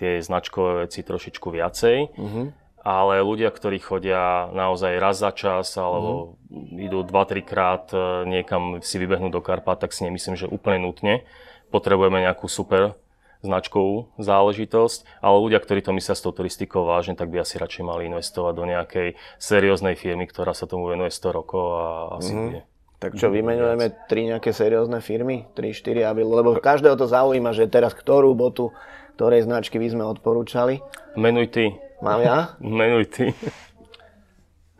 [0.00, 1.96] tie značkové veci trošičku viacej.
[2.16, 6.90] Mm-hmm ale ľudia, ktorí chodia naozaj raz za čas alebo mm.
[6.90, 11.24] idú 2-3 krát e, niekam si vybehnúť do Karpát, tak si nemyslím, že úplne nutne
[11.70, 12.98] potrebujeme nejakú super
[13.40, 17.84] značkovú záležitosť, ale ľudia, ktorí to myslia s tou turistikou vážne, tak by asi radšej
[17.88, 19.08] mali investovať do nejakej
[19.40, 21.86] serióznej firmy, ktorá sa tomu venuje 100 rokov a
[22.20, 22.40] asi mm.
[22.44, 22.60] bude.
[23.00, 25.48] Tak čo, vymenujeme tri nejaké seriózne firmy?
[25.56, 28.76] 3, 4, aby, lebo každého to zaujíma, že teraz ktorú botu,
[29.16, 30.84] ktorej značky by sme odporúčali.
[31.16, 31.80] Menuj ty.
[32.00, 32.38] Mám ja?
[32.64, 33.36] Menuj ty.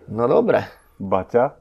[0.09, 0.65] No dobre.
[0.97, 1.53] Baťa.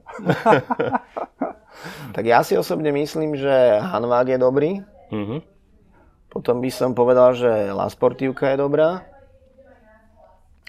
[2.16, 4.72] tak ja si osobne myslím, že Hanvák je dobrý.
[5.12, 5.40] Mm-hmm.
[6.32, 9.04] Potom by som povedal, že La Sportivka je dobrá.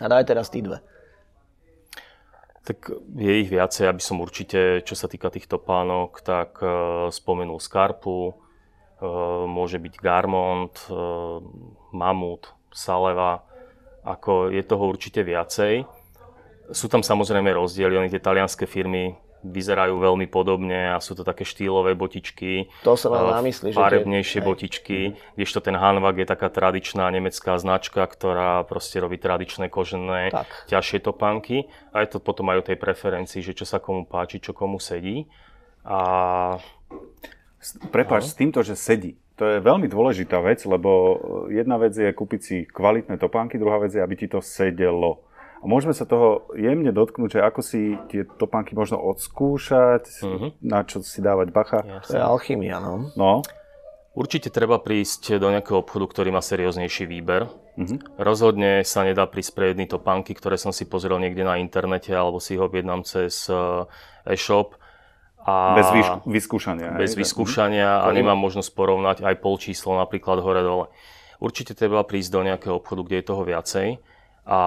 [0.00, 0.82] A daj teraz tí dve.
[2.66, 7.62] Tak je ich viacej, aby som určite, čo sa týka týchto pánok, tak uh, spomenul
[7.62, 11.40] Skarpu, uh, môže byť Garmont, uh,
[11.92, 13.49] Mamut, Saleva,
[14.04, 15.84] ako je toho určite viacej.
[16.70, 21.48] Sú tam samozrejme rozdiely, oni tie talianské firmy vyzerajú veľmi podobne a sú to také
[21.48, 22.68] štýlové botičky.
[22.84, 23.72] To som mal na mysli.
[23.72, 30.28] Farebnejšie botičky, kdežto ten Hanwag je taká tradičná nemecká značka, ktorá proste robí tradičné kožené,
[30.28, 30.48] tak.
[30.68, 31.72] ťažšie topánky.
[31.96, 34.76] A je to potom aj o tej preferencii, že čo sa komu páči, čo komu
[34.76, 35.24] sedí.
[35.88, 36.60] A...
[37.92, 38.30] Prepáč, no.
[38.32, 39.16] s týmto, že sedí.
[39.40, 41.16] To je veľmi dôležitá vec, lebo
[41.48, 45.24] jedna vec je kúpiť si kvalitné topánky, druhá vec je, aby ti to sedelo.
[45.60, 50.52] A môžeme sa toho jemne dotknúť, že ako si tie topánky možno odskúšať, uh-huh.
[50.60, 51.80] na čo si dávať bacha.
[51.80, 52.04] Jasne.
[52.04, 53.08] To je alchymia, no.
[53.16, 53.40] no.
[54.12, 57.48] Určite treba prísť do nejakého obchodu, ktorý má serióznejší výber.
[57.80, 57.96] Uh-huh.
[58.20, 62.44] Rozhodne sa nedá prísť pre jedny topánky, ktoré som si pozrel niekde na internete alebo
[62.44, 64.76] si ich objednám cez eh, e-shop.
[65.44, 65.88] A bez
[66.28, 67.00] vyskúšania.
[67.00, 67.24] Bez hej?
[67.24, 70.92] vyskúšania a nemám možnosť porovnať aj pol číslo napríklad hore-dole.
[71.40, 73.88] Určite treba prísť do nejakého obchodu, kde je toho viacej
[74.44, 74.58] a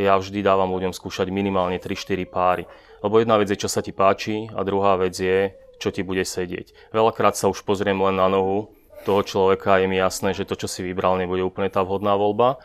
[0.00, 2.64] ja vždy dávam ľuďom skúšať minimálne 3-4 páry.
[3.04, 6.22] Lebo jedna vec je, čo sa ti páči a druhá vec je, čo ti bude
[6.22, 6.94] sedieť.
[6.94, 8.70] Veľakrát sa už pozriem len na nohu
[9.02, 12.14] toho človeka a je mi jasné, že to, čo si vybral, nebude úplne tá vhodná
[12.14, 12.62] voľba.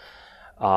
[0.57, 0.73] A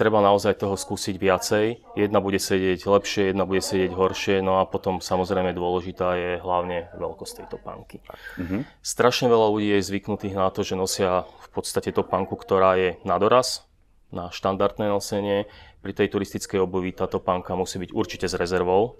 [0.00, 1.66] treba naozaj toho skúsiť viacej.
[1.92, 6.88] Jedna bude sedieť lepšie, jedna bude sedieť horšie, no a potom samozrejme dôležitá je hlavne
[6.96, 8.00] veľkosť tej topánky.
[8.40, 8.80] Mm-hmm.
[8.80, 13.20] Strašne veľa ľudí je zvyknutých na to, že nosia v podstate topánku, ktorá je na
[13.20, 13.68] doraz,
[14.08, 15.44] na štandardné nosenie.
[15.84, 18.96] Pri tej turistickej obuvi táto pánka musí byť určite s rezervou.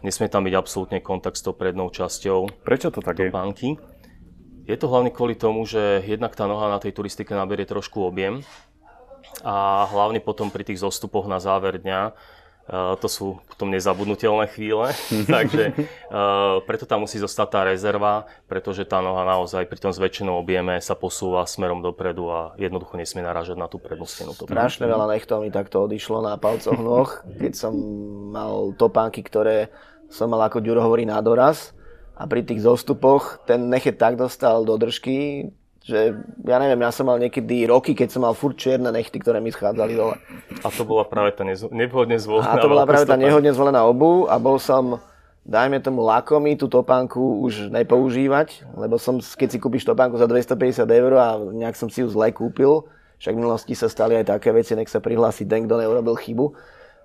[0.00, 3.28] Nesmie tam byť absolútne kontakt s tou prednou časťou Prečo to tak je?
[3.28, 3.76] pánky.
[4.64, 8.40] Je to hlavne kvôli tomu, že jednak tá noha na tej turistike naberie trošku objem
[9.40, 12.12] a hlavne potom pri tých zostupoch na záver dňa
[12.62, 14.94] Uh, to sú potom nezabudnutelné chvíle,
[15.34, 20.30] takže uh, preto tam musí zostať tá rezerva, pretože tá noha naozaj pri tom zväčšenom
[20.38, 24.30] objeme sa posúva smerom dopredu a jednoducho nesmie narážať na tú prednú stenu.
[24.30, 27.74] Strašne veľa nechtov mi takto odišlo na palcoch noh, keď som
[28.30, 29.66] mal topánky, ktoré
[30.06, 31.74] som mal ako Ďuro hovorí na doraz
[32.14, 35.50] a pri tých zostupoch ten nechet tak dostal do držky,
[35.82, 36.14] že
[36.46, 39.50] ja neviem, ja som mal niekedy roky, keď som mal furt čierne nechty, ktoré mi
[39.50, 40.14] schádzali dole.
[40.62, 43.82] A to bola práve tá nezo- nevhodne zvolená A to bola práve tá nevhodne zvolená
[43.82, 45.02] obu a bol som,
[45.42, 50.86] dajme tomu lakomý, tú topánku už nepoužívať, lebo som, keď si kúpiš topánku za 250
[50.86, 52.86] eur a nejak som si ju zle kúpil,
[53.18, 56.54] však v minulosti sa stali aj také veci, nech sa prihlási ten, kto neurobil chybu,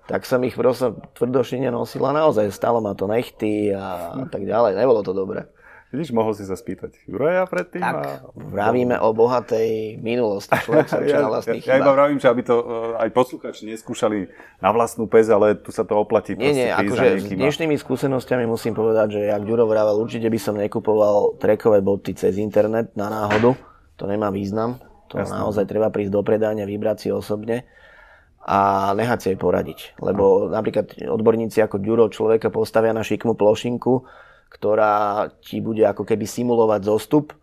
[0.06, 4.78] tak som ich proste tvrdošine nosil a naozaj stalo ma to nechty a tak ďalej.
[4.78, 5.50] Nebolo to dobré.
[5.88, 7.80] Vidíš, mohol si sa spýtať Juraja predtým.
[7.80, 8.28] Tak, a...
[8.36, 10.52] vravíme o bohatej minulosti.
[10.52, 13.64] Človek sa ja, na vlastných ja, ja iba vravím, že aby to uh, aj posluchači
[13.72, 14.28] neskúšali
[14.60, 16.36] na vlastnú pez, ale tu sa to oplatí.
[16.36, 20.60] Nie, nie, akože s dnešnými skúsenostiami musím povedať, že jak Ďuro vravel, určite by som
[20.60, 23.56] nekupoval trekové boty cez internet na náhodu.
[23.96, 24.76] To nemá význam.
[25.08, 25.40] To Jasne.
[25.40, 27.64] naozaj treba prísť do predania, vybrať si osobne
[28.44, 29.78] a nehať si aj poradiť.
[30.04, 34.04] Lebo napríklad odborníci ako Ďuro človeka postavia na šikmú plošinku,
[34.48, 37.36] ktorá ti bude ako keby simulovať zostup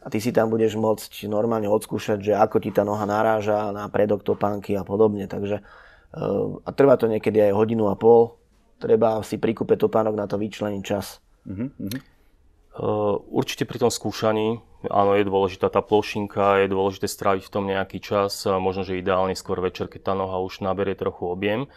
[0.00, 3.88] a ty si tam budeš môcť normálne odskúšať, že ako ti tá noha naráža na
[3.92, 5.28] predok topánky a podobne.
[5.28, 8.40] Takže eh, a trvá to niekedy aj hodinu a pol.
[8.80, 11.20] Treba si pri kúpe topánok na to vyčleniť čas.
[11.44, 11.68] Uh-huh,
[13.28, 17.98] určite pri tom skúšaní, áno, je dôležitá tá plošinka, je dôležité stráviť v tom nejaký
[18.00, 21.68] čas, možno, že ideálne skôr večer, keď tá noha už naberie trochu objem.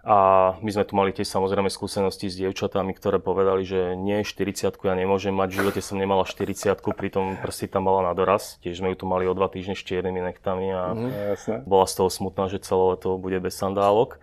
[0.00, 4.72] A my sme tu mali tiež samozrejme skúsenosti s dievčatami, ktoré povedali, že nie 40
[4.72, 8.56] ja nemôžem mať, v živote som nemala 40 pritom prsi tam mala na doraz.
[8.64, 12.00] Tiež sme ju tu mali o dva týždne s čiernymi nechtami a mm, bola z
[12.00, 14.16] toho smutná, že celé leto bude bez sandálok.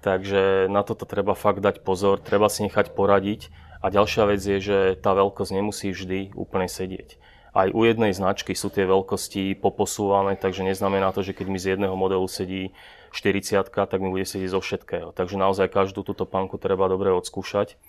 [0.00, 3.52] Takže na toto treba fakt dať pozor, treba si nechať poradiť.
[3.84, 7.20] A ďalšia vec je, že tá veľkosť nemusí vždy úplne sedieť.
[7.56, 11.76] Aj u jednej značky sú tie veľkosti poposúvané, takže neznamená to, že keď mi z
[11.76, 12.76] jedného modelu sedí
[13.12, 15.08] 40 tak mi bude sedieť zo všetkého.
[15.16, 17.80] Takže naozaj každú túto panku treba dobre odskúšať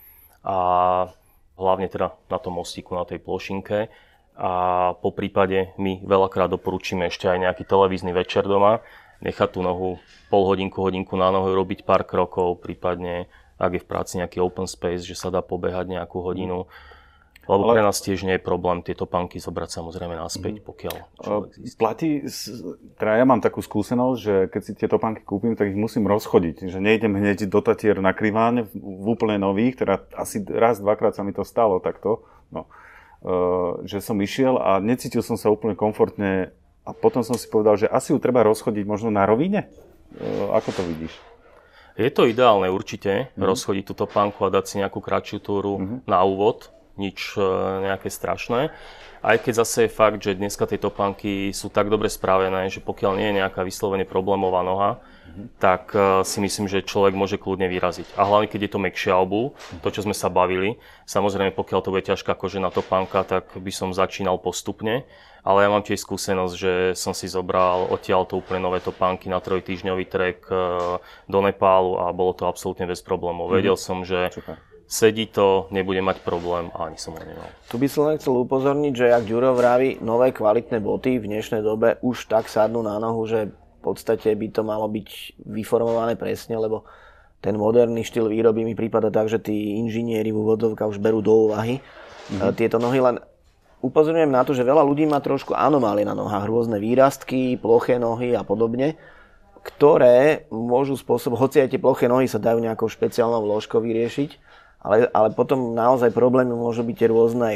[0.47, 0.55] a
[1.59, 3.91] hlavne teda na tom mostíku, na tej plošinke.
[4.39, 4.51] A
[5.03, 8.79] po prípade my veľakrát doporučíme ešte aj nejaký televízny večer doma,
[9.19, 9.99] nechať tú nohu
[10.31, 13.27] pol hodinku, hodinku na nohu, robiť pár krokov, prípadne
[13.59, 16.63] ak je v práci nejaký open space, že sa dá pobehať nejakú hodinu.
[16.63, 16.88] Mm
[17.49, 17.81] lebo Ale...
[17.81, 20.65] pre nás tiež nie je problém tieto panky zobrať samozrejme naspäť, mm.
[20.69, 20.95] pokiaľ.
[21.81, 22.21] Platí,
[23.01, 26.69] teda ja mám takú skúsenosť, že keď si tieto panky kúpim, tak ich musím rozchodiť.
[26.69, 31.25] Že nejdem hneď do Tatier na Kriváne v úplne nových, teda asi raz, dvakrát sa
[31.25, 32.21] mi to stalo takto.
[32.53, 32.69] No.
[33.19, 36.53] Uh, že som išiel a necítil som sa úplne komfortne
[36.85, 39.73] a potom som si povedal, že asi ju treba rozchodiť možno na rovine.
[40.13, 41.17] Uh, ako to vidíš?
[41.97, 43.41] Je to ideálne určite, mm.
[43.41, 45.99] rozchodiť túto panku a dať si nejakú kratšiu túru mm-hmm.
[46.07, 47.41] na úvod, nič e,
[47.87, 48.75] nejaké strašné.
[49.19, 53.11] Aj keď zase je fakt, že dneska tie topánky sú tak dobre spravené, že pokiaľ
[53.19, 55.03] nie je nejaká vyslovene problémová noha,
[55.59, 58.15] tak uh, si myslím, že človek môže kľudne vyraziť.
[58.15, 61.91] A hlavne, keď je to mekšie obu, to, čo sme sa bavili, samozrejme, pokiaľ to
[61.93, 65.05] bude ťažká kožená topánka, tak by som začínal postupne.
[65.39, 69.39] Ale ja mám tiež skúsenosť, že som si zobral odtiaľ to úplne nové topánky na
[69.39, 70.99] trojtýždňový trek uh,
[71.31, 73.47] do Nepálu a bolo to absolútne bez problémov.
[73.47, 73.59] Mm-hmm.
[73.63, 77.45] Vedel som, že Super sedí to, nebude mať problém a ani som ho nemal.
[77.69, 81.61] Tu by som len chcel upozorniť, že jak Ďuro vraví, nové kvalitné boty v dnešnej
[81.61, 86.57] dobe už tak sadnú na nohu, že v podstate by to malo byť vyformované presne,
[86.57, 86.89] lebo
[87.39, 91.47] ten moderný štýl výroby mi prípada tak, že tí inžinieri v úvodzovkách už berú do
[91.47, 92.57] úvahy mm-hmm.
[92.57, 93.21] tieto nohy, len
[93.85, 98.33] upozorňujem na to, že veľa ľudí má trošku anomálie na nohách, rôzne výrastky, ploché nohy
[98.33, 98.97] a podobne,
[99.61, 104.48] ktoré môžu spôsob, hoci aj tie ploché nohy sa dajú nejakou špeciálnou vložkou vyriešiť,
[104.79, 107.49] ale, ale potom naozaj problémy môžu byť tie rôzne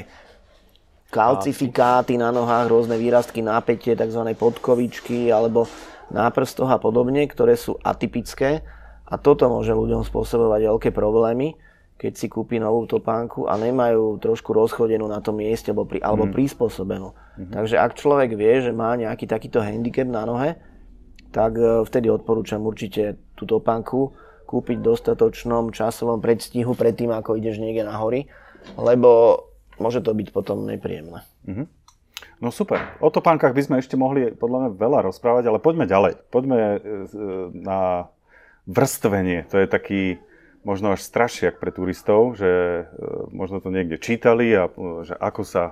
[1.13, 4.21] kalcifikáty na nohách, rôzne výrastky, nápetie, tzv.
[4.33, 5.69] podkovičky alebo
[6.09, 8.65] na prstoch a podobne, ktoré sú atypické
[9.07, 11.53] a toto môže ľuďom spôsobovať veľké problémy,
[12.01, 16.25] keď si kúpi novú topánku a nemajú trošku rozchodenú na tom mieste alebo, pri, alebo
[16.27, 16.33] mm.
[16.33, 17.13] prispôsobenú.
[17.13, 17.53] Mm-hmm.
[17.53, 20.57] Takže ak človek vie, že má nejaký takýto handicap na nohe,
[21.29, 24.13] tak e, vtedy odporúčam určite tú topánku,
[24.53, 28.29] kúpiť v dostatočnom časovom predstihu predtým, ako ideš niekde na hory,
[28.77, 29.41] lebo
[29.81, 31.25] môže to byť potom nepríjemné.
[31.49, 31.67] Mm-hmm.
[32.37, 32.93] No super.
[33.01, 36.13] O topánkach by sme ešte mohli podľa mňa veľa rozprávať, ale poďme ďalej.
[36.29, 36.79] Poďme e,
[37.55, 38.11] na
[38.69, 39.49] vrstvenie.
[39.49, 40.01] To je taký
[40.63, 42.83] možno až strašiak pre turistov, že e,
[43.31, 45.63] možno to niekde čítali a e, že ako sa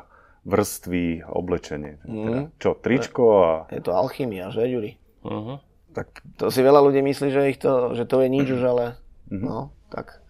[0.48, 2.02] vrství oblečenie.
[2.08, 2.24] Mm.
[2.26, 3.52] Teda, čo, tričko a...
[3.70, 4.92] Je to alchymia, že Ďuri?
[5.22, 5.62] Uh-huh.
[5.92, 8.86] Tak to si veľa ľudí myslí, že, ich to, že to je nič už, ale
[9.28, 9.44] mm-hmm.
[9.44, 10.24] no, tak.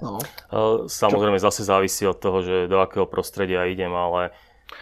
[0.00, 0.16] No.
[0.88, 1.52] Samozrejme Čo?
[1.52, 4.32] zase závisí od toho, že do akého prostredia idem, ale...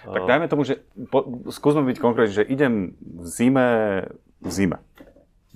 [0.05, 3.69] Tak dajme tomu, že po, skúsme byť konkrétne, že idem v zime,
[4.45, 4.79] v zime.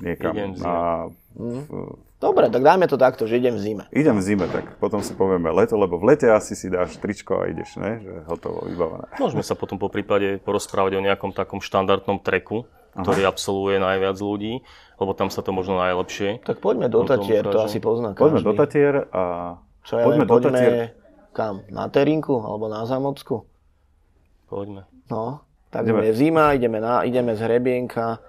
[0.00, 0.32] Niekam.
[0.34, 0.72] Idem v zime.
[0.72, 3.84] A, v, Dobre, tak dajme to takto, že idem v zime.
[3.90, 7.42] Idem v zime, tak potom si povieme leto, lebo v lete asi si dáš tričko
[7.42, 7.98] a ideš, ne?
[7.98, 9.10] Že hotovo, vybavené.
[9.18, 12.62] Môžeme sa potom po prípade porozprávať o nejakom takom štandardnom treku,
[12.92, 13.30] ktorý Aha.
[13.32, 14.60] absolvuje najviac ľudí,
[15.00, 16.44] lebo tam sa to možno najlepšie.
[16.44, 18.22] Tak poďme do Tatier, to asi pozná každý.
[18.22, 19.22] Poďme do Tatier a...
[19.82, 20.74] Čo ja poďme, viem, poďme Tatier.
[21.34, 21.54] kam?
[21.72, 23.48] Na Terinku alebo na Zamocku?
[24.46, 24.84] Poďme.
[25.08, 26.04] No, tak ideme.
[26.06, 28.20] je zima, ideme, na, ideme z Hrebienka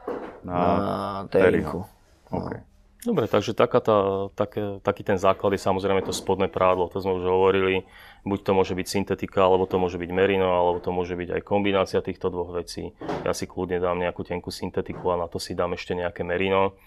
[0.47, 0.91] na, na
[1.27, 1.83] Terinku.
[2.31, 2.47] No.
[2.47, 2.63] Okay.
[3.03, 7.19] Dobre, takže taká tá, tak, taký ten základ je samozrejme to spodné prádlo, to sme
[7.19, 7.83] už hovorili.
[8.23, 11.41] Buď to môže byť syntetika, alebo to môže byť merino, alebo to môže byť aj
[11.43, 12.95] kombinácia týchto dvoch vecí.
[13.27, 16.79] Ja si kľudne dám nejakú tenkú syntetiku a na to si dám ešte nejaké merino.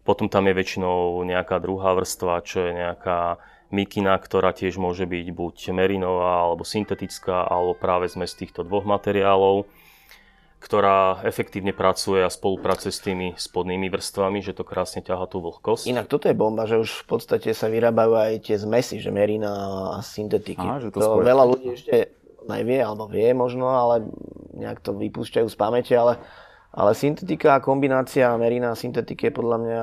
[0.00, 3.36] Potom tam je väčšinou nejaká druhá vrstva, čo je nejaká
[3.68, 9.68] mikina, ktorá tiež môže byť buď merinová, alebo syntetická, alebo práve zmes týchto dvoch materiálov
[10.60, 15.88] ktorá efektívne pracuje a spolupracuje s tými spodnými vrstvami, že to krásne ťaha tú vlhkosť.
[15.88, 19.50] Inak toto je bomba, že už v podstate sa vyrábajú aj tie zmesy, že merina
[19.96, 20.60] a syntetiky.
[20.60, 22.12] Aha, že to, to veľa ľudí ešte
[22.44, 24.04] nevie, alebo vie možno, ale
[24.56, 26.20] nejak to vypúšťajú z pamäte, ale,
[26.76, 29.82] ale syntetika a kombinácia merina a syntetiky je podľa mňa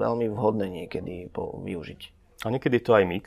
[0.00, 2.00] veľmi vhodné niekedy po, využiť.
[2.44, 3.24] A niekedy je to aj mix,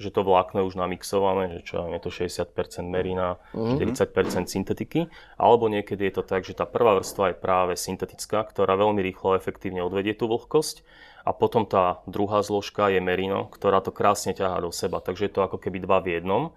[0.00, 2.56] že to vlákno je už namixované, že čo je to 60%
[2.88, 3.76] merina, mm-hmm.
[3.76, 8.80] 40% syntetiky, alebo niekedy je to tak, že tá prvá vrstva je práve syntetická, ktorá
[8.80, 10.80] veľmi rýchlo a efektívne odvedie tú vlhkosť
[11.28, 15.32] a potom tá druhá zložka je merino, ktorá to krásne ťahá do seba, takže je
[15.36, 16.56] to ako keby dva v jednom.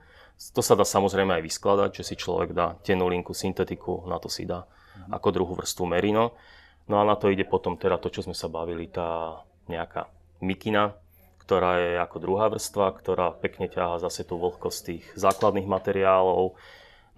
[0.56, 4.32] To sa dá samozrejme aj vyskladať, že si človek dá tenú linku syntetiku, na to
[4.32, 5.12] si dá mm-hmm.
[5.20, 6.32] ako druhú vrstvu merino.
[6.88, 10.08] No a na to ide potom teda to, čo sme sa bavili, tá nejaká
[10.44, 10.96] mikina,
[11.44, 16.56] ktorá je ako druhá vrstva, ktorá pekne ťaha zase tú vlhkosť tých základných materiálov.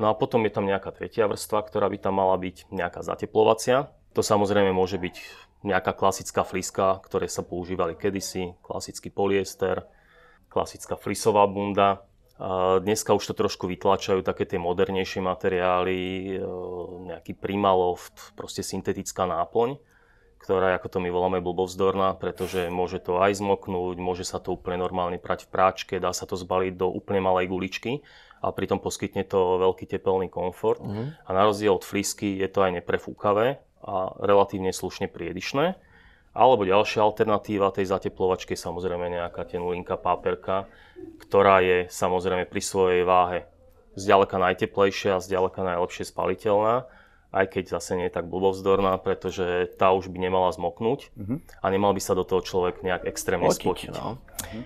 [0.01, 3.93] No a potom je tam nejaká tretia vrstva, ktorá by tam mala byť nejaká zateplovacia.
[4.17, 5.15] To samozrejme môže byť
[5.61, 9.85] nejaká klasická fliska, ktoré sa používali kedysi, klasický polyester,
[10.49, 12.01] klasická flisová bunda.
[12.81, 15.99] Dneska už to trošku vytlačajú také tie modernejšie materiály,
[16.35, 16.43] e,
[17.07, 19.79] nejaký Primaloft, proste syntetická náplň
[20.45, 24.77] ktorá, ako to my voláme, blbovzdorná, pretože môže to aj zmoknúť, môže sa to úplne
[24.77, 28.05] normálne prať v práčke, dá sa to zbaliť do úplne malej guličky
[28.45, 30.85] a pritom poskytne to veľký tepelný komfort.
[30.85, 31.17] Mm.
[31.17, 35.73] A na rozdiel od flisky je to aj neprefúkavé a relatívne slušne priedišné.
[36.37, 40.69] Alebo ďalšia alternatíva tej zateplovačky je samozrejme nejaká tenulinká páperka,
[41.25, 43.49] ktorá je samozrejme pri svojej váhe
[43.97, 46.85] zďaleka najteplejšia a zďaleka najlepšie spaliteľná
[47.35, 51.37] aj keď zase nie je tak blbovzdorná, pretože tá už by nemala zmoknúť uh-huh.
[51.43, 53.91] a nemal by sa do toho človek nejak extrémne spotiť.
[53.91, 54.15] No.
[54.15, 54.63] Uh-huh.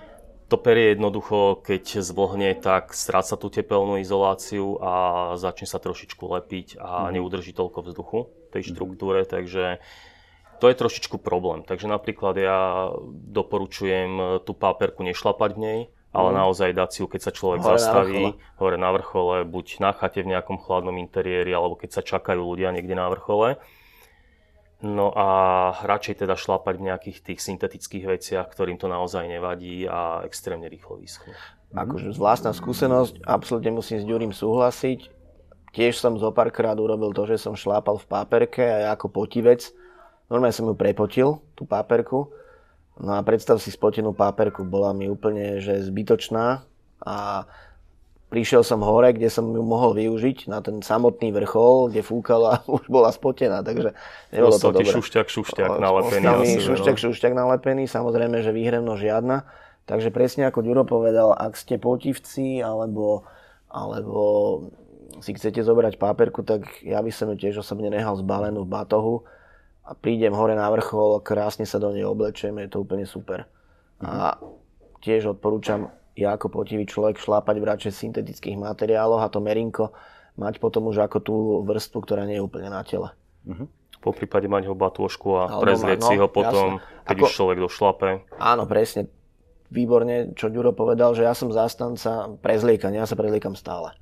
[0.54, 4.94] To perie jednoducho, keď zvlhne, tak stráca tú tepelnú izoláciu a
[5.38, 7.14] začne sa trošičku lepiť a uh-huh.
[7.18, 8.20] neudrží toľko vzduchu
[8.54, 9.82] tej štruktúre, takže
[10.62, 11.66] to je trošičku problém.
[11.66, 16.38] Takže napríklad ja doporučujem tú páperku nešlapať v nej, ale mm.
[16.42, 19.92] naozaj dať si ju, keď sa človek hore zastaví, na hore na vrchole, buď na
[19.94, 23.62] chate v nejakom chladnom interiéri, alebo keď sa čakajú ľudia niekde na vrchole.
[24.80, 25.28] No a
[25.84, 31.04] radšej teda šlapať v nejakých tých syntetických veciach, ktorým to naozaj nevadí a extrémne rýchlo
[31.04, 31.36] vyschnú.
[31.76, 35.12] Akože vlastná skúsenosť, absolútne musím s Ďurím súhlasiť.
[35.76, 39.70] Tiež som zo párkrát urobil to, že som šlápal v páperke a ja ako potivec,
[40.32, 42.32] normálne som ju prepotil, tú páperku,
[43.00, 46.68] No a predstav si spotenú páperku, bola mi úplne že zbytočná
[47.00, 47.48] a
[48.30, 52.64] prišiel som hore, kde som ju mohol využiť na ten samotný vrchol, kde fúkala a
[52.78, 53.96] už bola spotená, takže
[54.30, 54.94] nebolo Ostal to dobré.
[54.94, 56.26] šušťak, šušťak nalepený.
[56.28, 57.02] Ostal mi šušťak, no.
[57.10, 59.48] šušťak nalepený, samozrejme, že výhrevno žiadna.
[59.90, 63.26] Takže presne ako Ďuro povedal, ak ste potivci alebo,
[63.74, 64.22] alebo
[65.18, 69.26] si chcete zobrať páperku, tak ja by som ju tiež osobne nehal zbalenú v batohu,
[69.90, 73.50] a prídem hore na vrchol, krásne sa do nej oblečem, je to úplne super.
[73.98, 74.06] Mhm.
[74.06, 74.38] A
[75.02, 79.96] tiež odporúčam, ja ako potivý človek šlápať v radšej syntetických materiáloch a to merinko
[80.40, 81.36] mať potom už ako tú
[81.68, 83.12] vrstvu, ktorá nie je úplne na tele.
[83.44, 83.68] Uh-huh.
[84.00, 87.04] Po prípade mať ho batôžku a no, prezrieť no, si ho potom, jasne.
[87.08, 88.10] keď ako, už človek došlape.
[88.40, 89.12] Áno, presne.
[89.70, 93.94] Výborne, čo Ďuro povedal, že ja som zástanca prezliekania, ja sa prezliekam stále.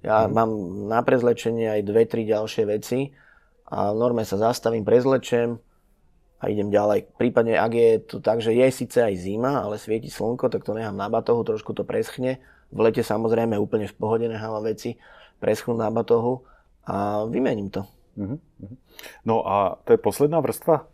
[0.00, 0.32] Ja uh-huh.
[0.32, 0.50] mám
[0.86, 3.10] na prezlečenie aj dve, tri ďalšie veci,
[3.70, 5.62] a v norme sa zastavím, prezlečem
[6.42, 7.14] a idem ďalej.
[7.14, 10.74] Prípadne, ak je to tak, že je síce aj zima, ale svieti slnko, tak to
[10.74, 12.42] nechám na batohu, trošku to preschne.
[12.74, 14.98] V lete samozrejme úplne v pohode nechávam veci
[15.38, 16.42] preschnúť na batohu
[16.86, 17.86] a vymením to.
[18.18, 18.38] Uh-huh.
[19.22, 20.84] No a to je posledná vrstva?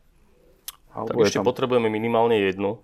[0.92, 1.48] Alebo tak ešte tam...
[1.48, 2.80] potrebujeme minimálne jednu,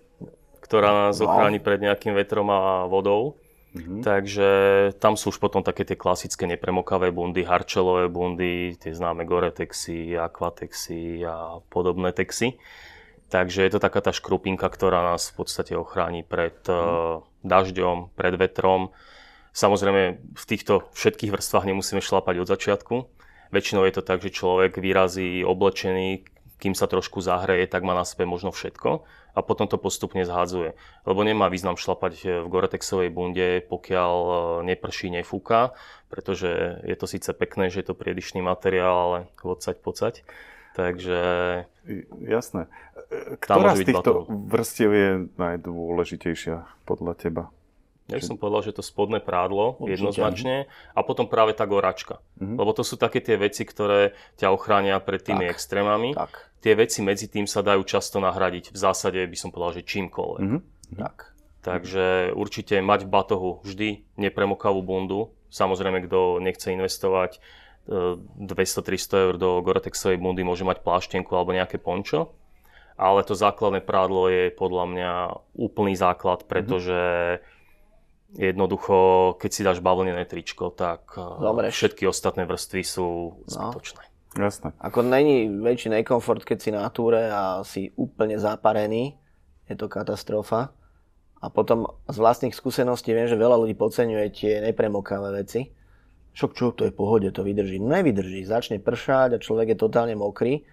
[0.61, 1.29] ktorá nás no.
[1.29, 3.37] ochráni pred nejakým vetrom a vodou.
[3.73, 4.05] Mm-hmm.
[4.05, 4.49] Takže
[5.01, 11.25] tam sú už potom také tie klasické nepremokavé bundy, harčelové bundy, tie známe Gore-Texy, Aquatexy
[11.25, 12.61] a podobné texy.
[13.33, 17.25] Takže je to taká tá škrupinka, ktorá nás v podstate ochráni pred mm.
[17.41, 18.93] dažďom, pred vetrom.
[19.57, 22.95] Samozrejme, v týchto všetkých vrstvách nemusíme šlapať od začiatku.
[23.49, 26.25] Väčšinou je to tak, že človek vyrazí oblečený,
[26.63, 29.03] kým sa trošku zahreje, tak má na sebe možno všetko
[29.35, 30.79] a potom to postupne zhádzuje.
[31.03, 34.37] Lebo nemá význam šlapať eh, v Goretexovej bunde, pokiaľ eh,
[34.71, 35.75] neprší, nefúka,
[36.07, 40.23] pretože je to síce pekné, že je to priedišný materiál, ale vocať, pocať.
[40.73, 41.19] Takže...
[42.23, 42.65] Jasné.
[43.37, 47.43] Ktorá z týchto vrstiev je najdôležitejšia podľa teba?
[48.11, 49.91] Ja som povedal, že to spodné prádlo Určite.
[49.95, 50.55] jednoznačne
[50.91, 52.19] a potom práve tá goračka.
[52.35, 52.57] Mm-hmm.
[52.59, 56.11] Lebo to sú také tie veci, ktoré ťa ochránia pred tými tak, extrémami.
[56.11, 56.52] Tak.
[56.63, 58.71] Tie veci medzi tým sa dajú často nahradiť.
[58.71, 60.41] V zásade by som povedal, že čímkoľvek.
[60.47, 60.61] Mm-hmm.
[60.95, 61.35] Tak.
[61.63, 65.35] Takže určite mať v batohu vždy nepremokavú bundu.
[65.51, 67.43] Samozrejme, kto nechce investovať
[67.87, 72.31] 200-300 e, eur do Gore-Texovej bundy, môže mať pláštenku alebo nejaké pončo.
[72.95, 75.11] Ale to základné prádlo je podľa mňa
[75.59, 77.61] úplný základ, pretože mm-hmm
[78.33, 81.73] Jednoducho, keď si dáš bavlnené tričko, tak eh, Zomreš.
[81.77, 83.45] všetky ostatné vrstvy sú no.
[83.45, 84.01] zbytočné.
[84.33, 84.73] Jasné.
[84.81, 89.13] Ako není väčší nekomfort, keď si na túre a si úplne zaparený.
[89.69, 90.73] Je to katastrofa.
[91.43, 95.69] A potom z vlastných skúseností viem, že veľa ľudí podceňuje tie nepremokavé veci.
[96.33, 97.77] Šok čo, to je pohode, to vydrží.
[97.77, 100.65] No nevydrží, začne pršať a človek je totálne mokrý.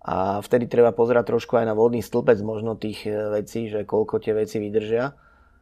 [0.00, 4.18] A vtedy treba pozerať trošku aj na vodný stĺpec možno tých eh, vecí, že koľko
[4.18, 5.14] tie veci vydržia.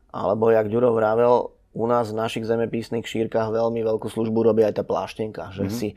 [0.08, 4.80] Alebo, jak Ďuro vravel, u nás v našich zemepisných šírkach veľmi veľkú službu robí aj
[4.80, 5.76] tá pláštenka, že mm-hmm.
[5.76, 5.88] si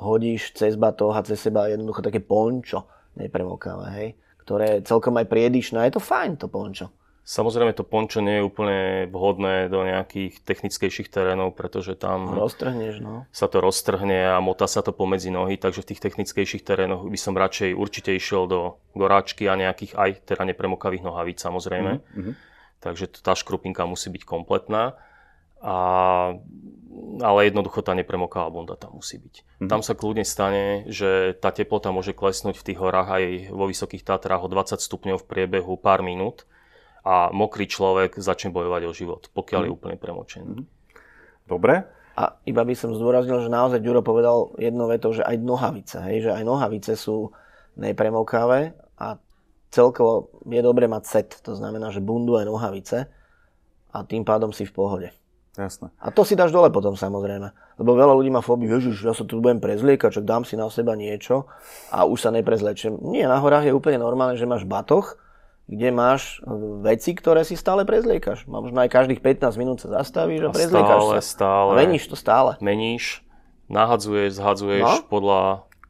[0.00, 4.08] hodíš cez batoh a cez seba jednoducho také pončo nepremokavé, hej,
[4.44, 5.88] ktoré celkom aj priedišné.
[5.88, 6.92] Je to fajn, to pončo.
[7.26, 13.26] Samozrejme to pončo nie je úplne vhodné do nejakých technickejších terénov, pretože tam Roztrhneš, no.
[13.34, 17.18] sa to roztrhne a motá sa to pomedzi nohy, takže v tých technickejších terénoch by
[17.18, 21.98] som radšej určite išiel do goráčky a nejakých aj teda nepremokavých nohavíc samozrejme.
[21.98, 22.34] Mm-hmm
[22.80, 24.94] takže tá škrupinka musí byť kompletná.
[25.64, 25.76] A,
[27.20, 29.34] ale jednoducho tá nepremoková bunda tam musí byť.
[29.40, 29.70] Mm-hmm.
[29.70, 34.04] Tam sa kľudne stane, že tá teplota môže klesnúť v tých horách aj vo Vysokých
[34.04, 36.44] Tatrách o 20 stupňov v priebehu pár minút
[37.06, 39.72] a mokrý človek začne bojovať o život, pokiaľ mm-hmm.
[39.72, 40.46] je úplne premočený.
[40.52, 40.66] Mm-hmm.
[41.46, 41.74] Dobre.
[42.16, 46.28] A iba by som zdôraznil, že naozaj Ďuro povedal jedno veto, že aj nohavice, hej,
[46.28, 47.28] že aj nohavice sú
[47.76, 49.20] nepremokavé a
[49.68, 52.98] celkovo je dobre mať set, to znamená, že bundu aj nohavice
[53.92, 55.08] a tým pádom si v pohode.
[55.56, 55.88] Jasné.
[55.96, 57.48] A to si dáš dole potom samozrejme.
[57.80, 60.68] Lebo veľa ľudí má fóbiu, ježiš, ja sa tu budem prezliekať, čo dám si na
[60.68, 61.48] seba niečo
[61.88, 62.92] a už sa neprezlečem.
[63.00, 65.16] Nie, na horách je úplne normálne, že máš batoh,
[65.66, 66.52] kde máš e,
[66.84, 68.44] veci, ktoré si stále prezliekaš.
[68.44, 71.24] Možno aj každých 15 minút sa zastavíš a, a prezliekaš stále, sa.
[71.24, 71.70] Stále.
[71.72, 72.50] A meníš to stále.
[72.60, 73.24] Meníš,
[73.72, 75.08] nahadzuješ, zhadzuješ no?
[75.08, 75.40] podľa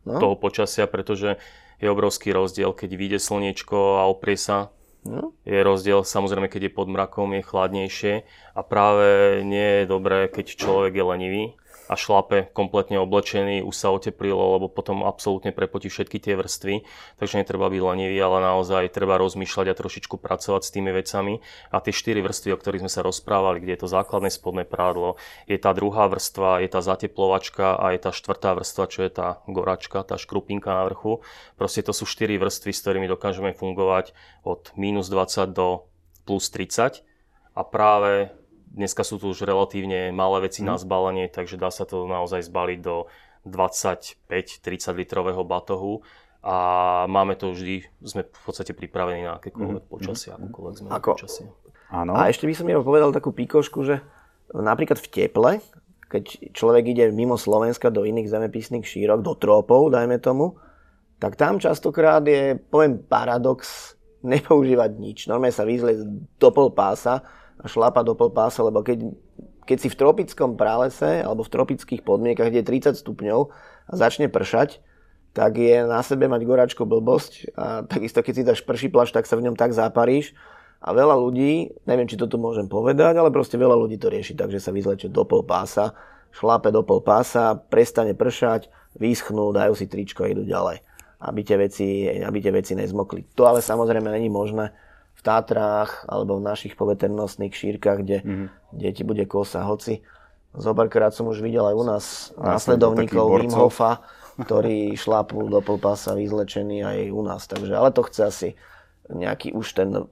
[0.07, 0.19] no?
[0.23, 1.37] toho počasia, pretože
[1.77, 4.73] je obrovský rozdiel, keď vyjde slniečko a oprie sa
[5.07, 5.33] No.
[5.47, 8.15] Je rozdiel, samozrejme, keď je pod mrakom, je chladnejšie
[8.55, 11.45] a práve nie je dobré, keď človek je lenivý
[11.87, 16.83] a šlape kompletne oblečený, už sa oteplilo, lebo potom absolútne prepotí všetky tie vrstvy.
[17.17, 21.39] Takže netreba byť lenivý, ale naozaj treba rozmýšľať a trošičku pracovať s tými vecami.
[21.71, 25.19] A tie štyri vrstvy, o ktorých sme sa rozprávali, kde je to základné spodné prádlo,
[25.47, 29.41] je tá druhá vrstva, je tá zateplovačka a je tá štvrtá vrstva, čo je tá
[29.47, 31.23] goračka, tá škrupinka na vrchu.
[31.55, 34.13] Proste to sú štyri vrstvy, s ktorými dokážeme fungovať
[34.43, 35.87] od minus 20 do
[36.27, 37.07] plus 30
[37.57, 38.35] a práve
[38.67, 40.67] Dneska sú tu už relatívne malé veci mm.
[40.67, 43.07] na zbalenie, takže dá sa to naozaj zbaliť do
[43.47, 44.27] 25-30
[44.99, 46.03] litrového batohu
[46.47, 46.57] a
[47.11, 49.91] máme to vždy, sme v podstate pripravení na akékoľvek mm.
[49.91, 51.11] počasie, akúkoľvek sme Ako?
[51.19, 51.47] počasie.
[51.91, 52.19] Áno.
[52.19, 54.03] A ešte by som mi povedal takú píkošku, že
[54.51, 55.53] napríklad v teple,
[56.07, 60.59] keď človek ide mimo Slovenska do iných zemepisných šírok, do trópov, dajme tomu,
[61.19, 63.95] tak tam častokrát je, poviem, paradox
[64.27, 65.19] nepoužívať nič.
[65.27, 65.99] Normálne sa vyzle
[66.39, 67.27] do pol pása
[67.61, 69.13] a šlapa do pol pása, lebo keď,
[69.65, 73.41] keď si v tropickom pralese alebo v tropických podmienkach, kde je 30 stupňov
[73.89, 74.85] a začne pršať,
[75.37, 79.29] tak je na sebe mať goračko blbosť a takisto keď si dáš prší plaš, tak
[79.29, 80.33] sa v ňom tak zaparíš
[80.81, 84.37] a veľa ľudí, neviem či to tu môžem povedať, ale proste veľa ľudí to rieši
[84.37, 85.93] tak, že sa vyzlečie do pol pása,
[86.33, 90.81] šlape do pol pása, prestane pršať, vyschnú, dajú si tričko a idú ďalej,
[91.21, 93.37] aby tie veci, aby tie veci nezmokli.
[93.37, 94.73] To ale samozrejme není možné,
[95.27, 98.49] v Tátrách alebo v našich poveternostných šírkach, kde, mm-hmm.
[98.79, 99.67] kde ti bude kosa.
[99.67, 100.07] Hoci
[100.55, 102.05] zobarkrát som už videl aj u nás
[102.39, 104.07] ja následovníkov Wim Hofa,
[104.39, 107.43] ktorí šlápnú do polpása vyzlečení aj u nás.
[107.51, 108.49] Takže, ale to chce asi
[109.11, 110.07] nejaký už ten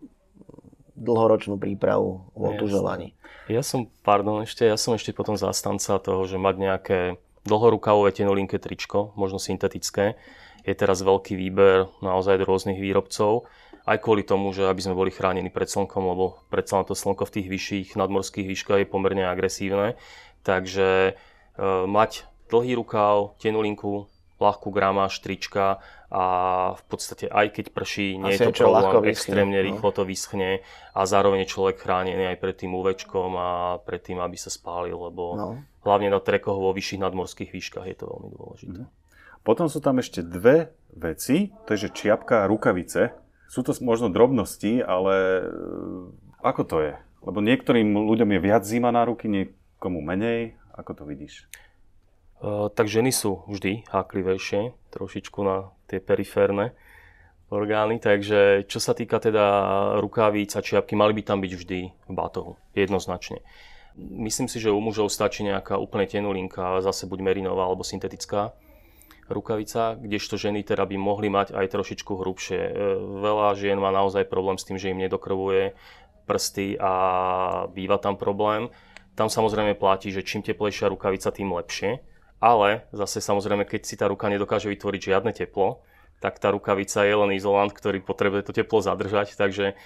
[0.98, 3.14] dlhoročnú prípravu v otužovaní.
[3.50, 6.98] Ja som, pardon, ešte, ja som ešte potom zastanca toho, že mať nejaké
[7.44, 10.16] dlhorukavové tenulinké tričko, možno syntetické.
[10.64, 13.44] Je teraz veľký výber naozaj rôznych výrobcov
[13.84, 17.34] aj kvôli tomu, že aby sme boli chránení pred slnkom, lebo predsa to slnko v
[17.40, 20.00] tých vyšších nadmorských výškach je pomerne agresívne.
[20.40, 21.12] Takže e,
[21.84, 24.08] mať dlhý rukav, tenulinku,
[24.40, 25.78] ľahkú grama, štrička
[26.10, 26.24] a
[26.74, 29.66] v podstate aj keď prší, nie Asi je to problém, extrémne no.
[29.66, 30.60] rýchlo to vyschne
[30.92, 33.50] a zároveň je človek chránený aj pred tým UVčkom a
[33.82, 35.48] pred tým, aby sa spálil, lebo no.
[35.86, 38.80] hlavne na trekoch vo vyšších nadmorských výškach je to veľmi dôležité.
[38.84, 38.90] Mm.
[39.44, 43.23] Potom sú tam ešte dve veci, to je že čiapka a rukavice.
[43.54, 45.46] Sú to možno drobnosti, ale e,
[46.42, 46.94] ako to je?
[47.22, 50.58] Lebo niektorým ľuďom je viac zima na ruky, niekomu menej.
[50.74, 51.46] Ako to vidíš?
[52.42, 56.74] Uh, tak ženy sú vždy háklivejšie, trošičku na tie periférne
[57.46, 59.46] orgány, takže čo sa týka teda
[60.02, 63.38] rukavíc a čiapky, mali by tam byť vždy v batohu, jednoznačne.
[63.94, 68.50] Myslím si, že u mužov stačí nejaká úplne tenulinka, zase buď merinová alebo syntetická,
[69.28, 72.60] rukavica, kdežto ženy teda by mohli mať aj trošičku hrubšie.
[72.60, 72.72] E,
[73.24, 75.72] veľa žien má naozaj problém s tým, že im nedokrvuje
[76.24, 76.92] prsty a
[77.72, 78.72] býva tam problém.
[79.14, 82.02] Tam samozrejme platí, že čím teplejšia rukavica, tým lepšie.
[82.42, 85.80] Ale zase samozrejme, keď si tá ruka nedokáže vytvoriť žiadne teplo,
[86.20, 89.36] tak tá rukavica je len izolant, ktorý potrebuje to teplo zadržať.
[89.38, 89.78] Takže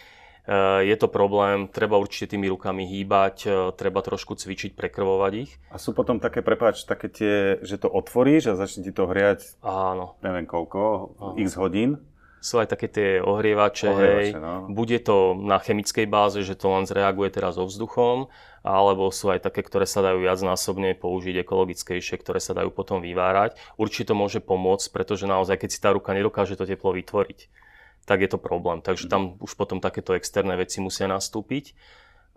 [0.84, 5.52] je to problém, treba určite tými rukami hýbať, e, treba trošku cvičiť, prekrvovať ich.
[5.68, 9.60] A sú potom také, prepáč, také tie, že to otvoríš a začne ti to hriať,
[9.60, 10.16] Áno.
[10.24, 10.80] neviem koľko,
[11.20, 11.34] Áno.
[11.36, 12.00] x hodín?
[12.40, 14.40] Sú aj také tie ohrievače, ohrievače hej.
[14.40, 14.70] No.
[14.70, 18.30] Bude to na chemickej báze, že to len zreaguje teraz so vzduchom,
[18.62, 23.58] alebo sú aj také, ktoré sa dajú viacnásobne použiť, ekologickejšie, ktoré sa dajú potom vyvárať.
[23.74, 27.67] Určite to môže pomôcť, pretože naozaj, keď si tá ruka nedokáže to teplo vytvoriť,
[28.08, 28.80] tak je to problém.
[28.80, 31.76] Takže tam už potom takéto externé veci musia nastúpiť.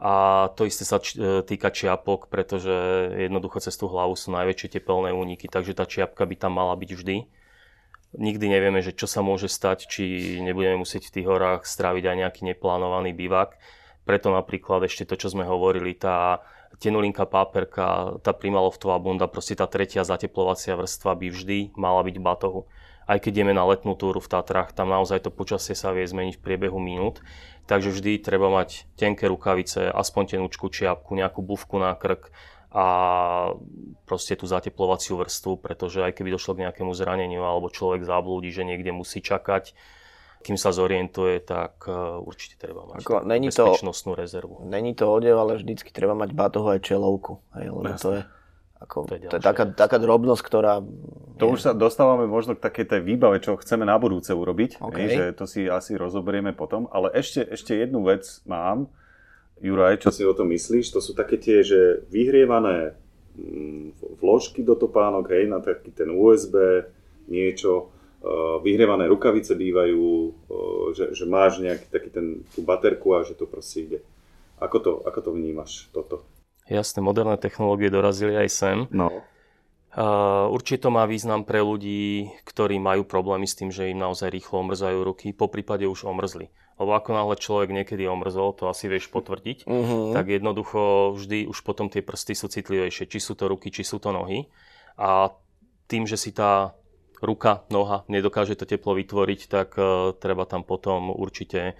[0.02, 2.74] A to isté sa e, týka čiapok, pretože
[3.16, 6.92] jednoducho cez tú hlavu sú najväčšie tepelné úniky, takže tá čiapka by tam mala byť
[6.92, 7.18] vždy.
[8.12, 10.04] Nikdy nevieme, že čo sa môže stať, či
[10.44, 13.56] nebudeme musieť v tých horách stráviť aj nejaký neplánovaný bývak.
[14.04, 16.44] Preto napríklad ešte to, čo sme hovorili, tá
[16.82, 22.26] tenulinka páperka, tá primaloftová bunda, proste tá tretia zateplovacia vrstva by vždy mala byť v
[22.26, 22.62] batohu
[23.08, 26.38] aj keď ideme na letnú túru v Tatrách, tam naozaj to počasie sa vie zmeniť
[26.38, 27.22] v priebehu minút.
[27.70, 32.34] Takže vždy treba mať tenké rukavice, aspoň tenúčku čiapku, nejakú bufku na krk
[32.72, 32.86] a
[34.08, 38.64] proste tú zateplovaciu vrstvu, pretože aj keby došlo k nejakému zraneniu alebo človek zablúdi, že
[38.64, 39.76] niekde musí čakať,
[40.42, 41.94] kým sa zorientuje, tak e,
[42.24, 44.56] určite treba mať Ako, není bezpečnostnú to, rezervu.
[44.66, 47.44] Není to odev, ale vždycky treba mať batohu aj čelovku.
[47.60, 48.22] Hej, lebo to je,
[48.82, 50.82] ako, to je, to je taká, taká drobnosť, ktorá...
[51.38, 51.52] To je...
[51.54, 55.08] už sa dostávame možno k takej tej výbave, čo chceme na budúce urobiť, okay.
[55.14, 58.90] že to si asi rozoberieme potom, ale ešte, ešte jednu vec mám,
[59.62, 60.90] Juraj, čo si o tom myslíš?
[60.90, 62.98] To sú také tie, že vyhrievané
[63.38, 66.90] mm, vložky do topánok, hej, na taký ten USB,
[67.30, 67.94] niečo,
[68.62, 70.06] vyhrievané rukavice bývajú,
[70.94, 74.00] že, že máš nejaký taký ten, tú baterku a že to proste ide.
[74.62, 76.22] Ako to, ako to vnímaš, toto?
[76.70, 78.78] Jasné, moderné technológie dorazili aj sem.
[78.94, 79.10] No.
[79.92, 84.32] Uh, určite to má význam pre ľudí, ktorí majú problémy s tým, že im naozaj
[84.32, 86.48] rýchlo omrzajú ruky, po prípade už omrzli.
[86.80, 90.16] Lebo ako náhle človek niekedy omrzol, to asi vieš potvrdiť, uh-huh.
[90.16, 94.00] tak jednoducho vždy už potom tie prsty sú citlivejšie, či sú to ruky, či sú
[94.00, 94.48] to nohy.
[94.96, 95.36] A
[95.92, 96.72] tým, že si tá
[97.20, 101.76] ruka, noha nedokáže to teplo vytvoriť, tak uh, treba tam potom určite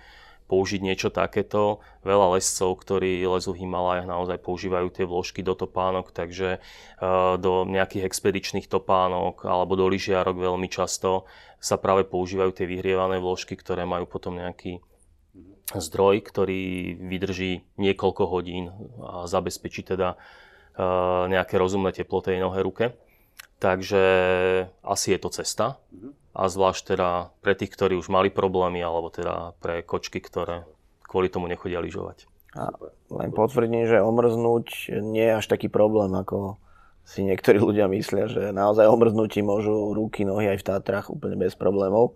[0.52, 1.80] použiť niečo takéto.
[2.04, 7.64] Veľa lescov, ktorí lezú v Himalajach, naozaj používajú tie vložky do topánok, takže uh, do
[7.64, 11.24] nejakých expedičných topánok alebo do lyžiarok veľmi často
[11.64, 14.84] sa práve používajú tie vyhrievané vložky, ktoré majú potom nejaký
[15.72, 22.92] zdroj, ktorý vydrží niekoľko hodín a zabezpečí teda uh, nejaké rozumné teplo tej nohe ruke.
[23.62, 24.04] Takže
[24.82, 25.78] asi je to cesta.
[26.32, 30.64] A zvlášť teda pre tých, ktorí už mali problémy, alebo teda pre kočky, ktoré
[31.04, 32.32] kvôli tomu nechodia lyžovať.
[32.56, 32.72] A
[33.12, 36.60] len potvrdím, že omrznúť nie je až taký problém, ako
[37.04, 41.56] si niektorí ľudia myslia, že naozaj omrznutí môžu ruky, nohy aj v Tatrach úplne bez
[41.60, 42.16] problémov.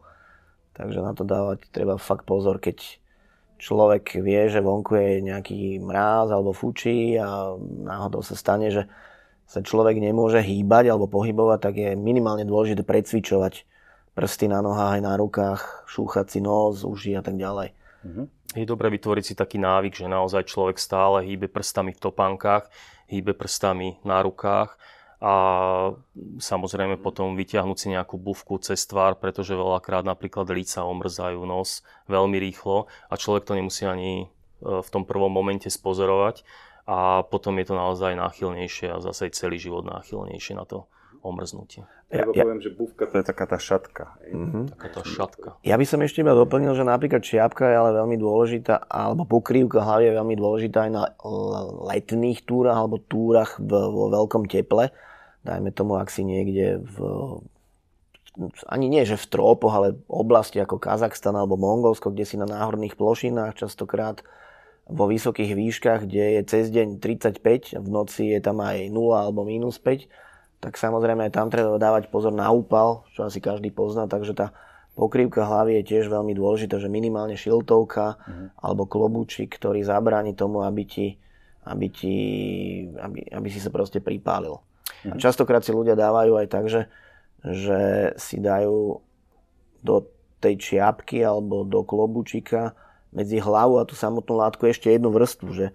[0.75, 2.99] Takže na to dávať treba fakt pozor, keď
[3.59, 8.87] človek vie, že vonku je nejaký mráz alebo fučí a náhodou sa stane, že
[9.47, 13.63] sa človek nemôže hýbať alebo pohybovať, tak je minimálne dôležité precvičovať
[14.15, 15.61] prsty na nohách aj na rukách,
[15.91, 17.75] šúchať si nos, uši a tak ďalej.
[18.07, 18.25] Mm-hmm.
[18.55, 22.71] Je dobré vytvoriť si taký návyk, že naozaj človek stále hýbe prstami v topánkach,
[23.11, 24.79] hýbe prstami na rukách
[25.19, 25.33] a
[26.39, 32.39] samozrejme potom vyťahnuť si nejakú bufku cez tvár, pretože veľakrát napríklad líca omrzajú nos veľmi
[32.39, 34.25] rýchlo a človek to nemusí ani e,
[34.63, 36.47] v tom prvom momente spozorovať
[36.85, 40.85] a potom je to naozaj náchylnejšie a zase celý život náchylnejšie na to
[41.25, 41.81] omrznutie.
[42.13, 44.13] Ja, ja poviem, že bufka to je taká tá šatka.
[44.29, 44.77] Mm-hmm.
[44.77, 45.49] Taká tá šatka.
[45.65, 49.81] Ja by som ešte iba doplnil, že napríklad čiapka je ale veľmi dôležitá, alebo pokrývka
[49.81, 51.03] hlavy je veľmi dôležitá aj na
[51.89, 54.93] letných túrach alebo túrach vo veľkom teple.
[55.41, 56.97] Dajme tomu, ak si niekde v
[58.67, 62.99] ani nie, že v trópoch, ale oblasti ako Kazachstan alebo Mongolsko, kde si na náhorných
[62.99, 64.21] plošinách častokrát
[64.85, 69.41] vo vysokých výškach, kde je cez deň 35, v noci je tam aj 0 alebo
[69.47, 70.05] minus 5,
[70.65, 74.49] tak samozrejme aj tam treba dávať pozor na úpal, čo asi každý pozná, takže tá
[74.97, 78.49] pokrývka hlavy je tiež veľmi dôležitá, že minimálne šiltovka uh-huh.
[78.57, 81.07] alebo klobúčik, ktorý zabráni tomu, aby, ti,
[81.69, 82.15] aby, ti,
[82.97, 84.57] aby, aby si sa proste pripálil.
[84.57, 85.13] Uh-huh.
[85.13, 85.21] A mhm.
[85.21, 86.89] častokrát si ľudia dávajú aj tak, že,
[87.45, 87.79] že
[88.17, 89.05] si dajú
[89.85, 89.95] do
[90.41, 92.73] tej čiapky alebo do klobúčika
[93.13, 95.67] medzi hlavu a tú samotnú látku ešte jednu vrstvu, že,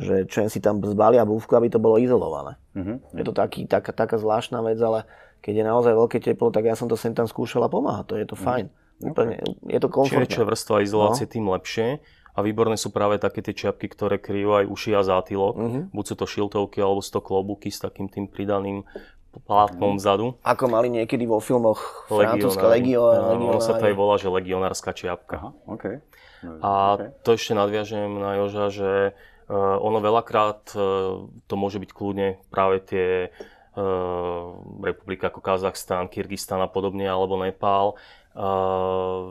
[0.00, 2.56] že čo si tam zbalia búvku, aby to bolo izolované.
[2.80, 2.96] Uh-huh.
[3.12, 5.04] Je to taký, taká, taká zvláštna vec, ale
[5.44, 8.16] keď je naozaj veľké teplo, tak ja som to sem tam skúšal a pomáha to,
[8.16, 8.42] je to mhm.
[8.42, 8.66] fajn.
[8.66, 9.10] Uh-huh.
[9.12, 10.24] Úplne, je to komfortné.
[10.24, 11.32] Čím väčšia vrstva izolácie, no.
[11.32, 11.86] tým lepšie.
[12.30, 15.54] A výborné sú práve také tie čiapky, ktoré kryjú aj uši a zátylok.
[15.56, 15.82] Uh-huh.
[15.90, 18.86] Buď sú to šiltovky, alebo sú to klobúky s takým tým pridaným
[19.30, 20.34] plátnom vzadu.
[20.42, 23.38] Ako mali niekedy vo filmoch francúzska legionár.
[23.38, 25.38] Ono sa to aj volá, že legionárska čiapka.
[25.38, 25.96] Aha, okay.
[26.42, 27.08] A okay.
[27.22, 32.78] to ešte nadviažem na Joža, že uh, ono veľakrát uh, to môže byť kľudne práve
[32.86, 34.44] tie uh,
[34.78, 37.98] republiky ako Kazachstan, Kyrgyzstan a podobne, alebo Nepál.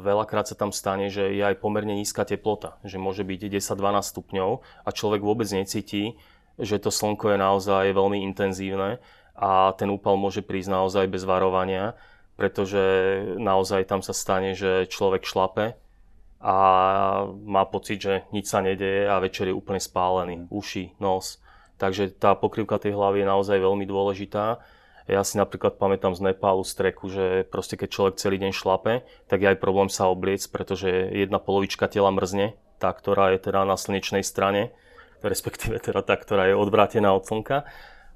[0.03, 4.49] Veľakrát sa tam stane, že je aj pomerne nízka teplota, že môže byť 10-12 stupňov
[4.59, 6.19] a človek vôbec necíti,
[6.59, 8.99] že to slnko je naozaj veľmi intenzívne
[9.39, 11.95] a ten úpal môže prísť naozaj bez varovania,
[12.35, 12.83] pretože
[13.39, 15.79] naozaj tam sa stane, že človek šlape
[16.39, 16.55] a
[17.43, 20.47] má pocit, že nič sa nedeje a večer je úplne spálený.
[20.47, 21.43] Uši, nos.
[21.75, 24.59] Takže tá pokrývka tej hlavy je naozaj veľmi dôležitá.
[25.09, 29.03] Ja si napríklad pamätám z Nepálu, z treku, že proste keď človek celý deň šlape,
[29.27, 33.65] tak je aj problém sa obliec, pretože jedna polovička tela mrzne, tá, ktorá je teda
[33.65, 34.71] na slnečnej strane,
[35.25, 37.67] respektíve teda tá, ktorá je odvrátená od slnka.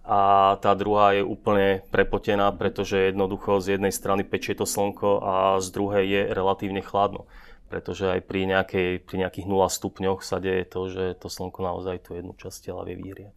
[0.03, 5.33] A tá druhá je úplne prepotená, pretože jednoducho z jednej strany pečie to slnko a
[5.63, 7.27] z druhej je relatívne chladno
[7.73, 12.05] pretože aj pri, nejakej, pri nejakých 0 stupňoch sa deje to, že to slnko naozaj
[12.05, 13.33] tú jednu časť tela vie vyhriať.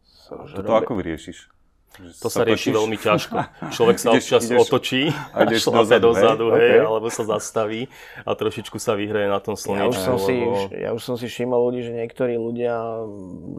[0.00, 1.52] So, to ako vyriešiš?
[1.94, 3.36] To sa, sa rieši veľmi ťažko.
[3.76, 6.88] Človek sa ideš, občas ideš, otočí a šlape dozadu, hej, okay.
[6.88, 7.92] alebo sa zastaví
[8.24, 9.84] a trošičku sa vyhraje na tom slnečku.
[9.84, 10.24] Ja už som, lebo...
[10.24, 10.34] si,
[10.80, 12.74] ja už som si všimol ľudí, že niektorí ľudia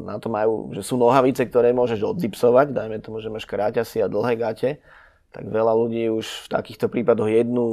[0.09, 4.09] na to majú, že sú nohavice, ktoré môžeš odzipsovať, dajme tomu, že máš kráťasy a
[4.09, 4.84] dlhé gate,
[5.32, 7.63] tak veľa ľudí už v takýchto prípadoch jednu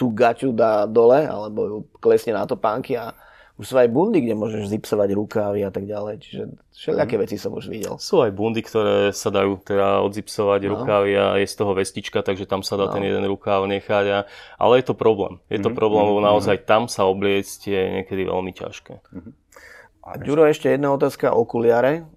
[0.00, 3.12] tú gaťu dá dole, alebo ju klesne na topánky a
[3.60, 6.24] už sú aj bundy, kde môžeš zipsovať rukávy a tak ďalej.
[6.24, 6.42] Čiže
[6.72, 7.22] všelijaké mm.
[7.28, 8.00] veci som už videl.
[8.00, 10.68] Sú aj bundy, ktoré sa dajú teda odzipsovať no.
[10.72, 12.96] rukávy a je z toho vestička, takže tam sa dá no.
[12.96, 14.04] ten jeden rukáv nechať.
[14.08, 14.18] A...
[14.56, 15.44] Ale je to problém.
[15.52, 15.76] Je to mm.
[15.76, 16.28] problém, lebo mhm.
[16.32, 19.04] naozaj tam sa obliecť je niekedy veľmi ťažké.
[19.12, 19.36] Mm.
[20.08, 21.36] A Ďuro, ešte jedna otázka.
[21.36, 22.08] Okuliare.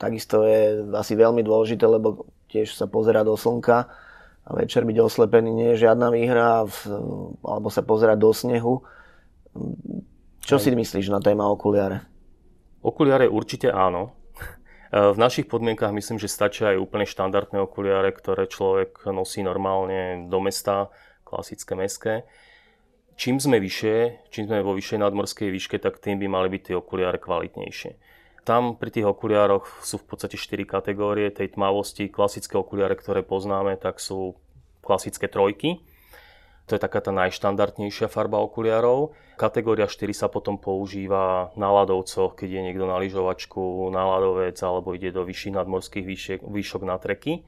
[0.00, 3.92] Takisto je asi veľmi dôležité, lebo tiež sa pozera do slnka
[4.44, 6.64] a večer byť oslepený nie je žiadna výhra,
[7.44, 8.74] alebo sa pozerať do snehu
[10.40, 12.06] čo si myslíš na téma okuliare?
[12.80, 14.16] Okuliare určite áno.
[14.90, 20.42] V našich podmienkach myslím, že stačia aj úplne štandardné okuliare, ktoré človek nosí normálne do
[20.42, 20.90] mesta,
[21.22, 22.14] klasické meské.
[23.14, 26.74] Čím sme vyššie, čím sme vo vyššej nadmorskej výške, tak tým by mali byť tie
[26.74, 27.94] okuliare kvalitnejšie.
[28.42, 32.08] Tam pri tých okuliároch sú v podstate 4 kategórie tej tmavosti.
[32.08, 34.36] Klasické okuliare, ktoré poznáme, tak sú
[34.80, 35.84] klasické trojky
[36.70, 39.10] to je taká tá najštandardnejšia farba okuliarov.
[39.34, 44.94] Kategória 4 sa potom používa na ľadovcoch, keď je niekto na lyžovačku, na ľadovec alebo
[44.94, 47.42] ide do vyšších nadmorských výšek, výšok na treky.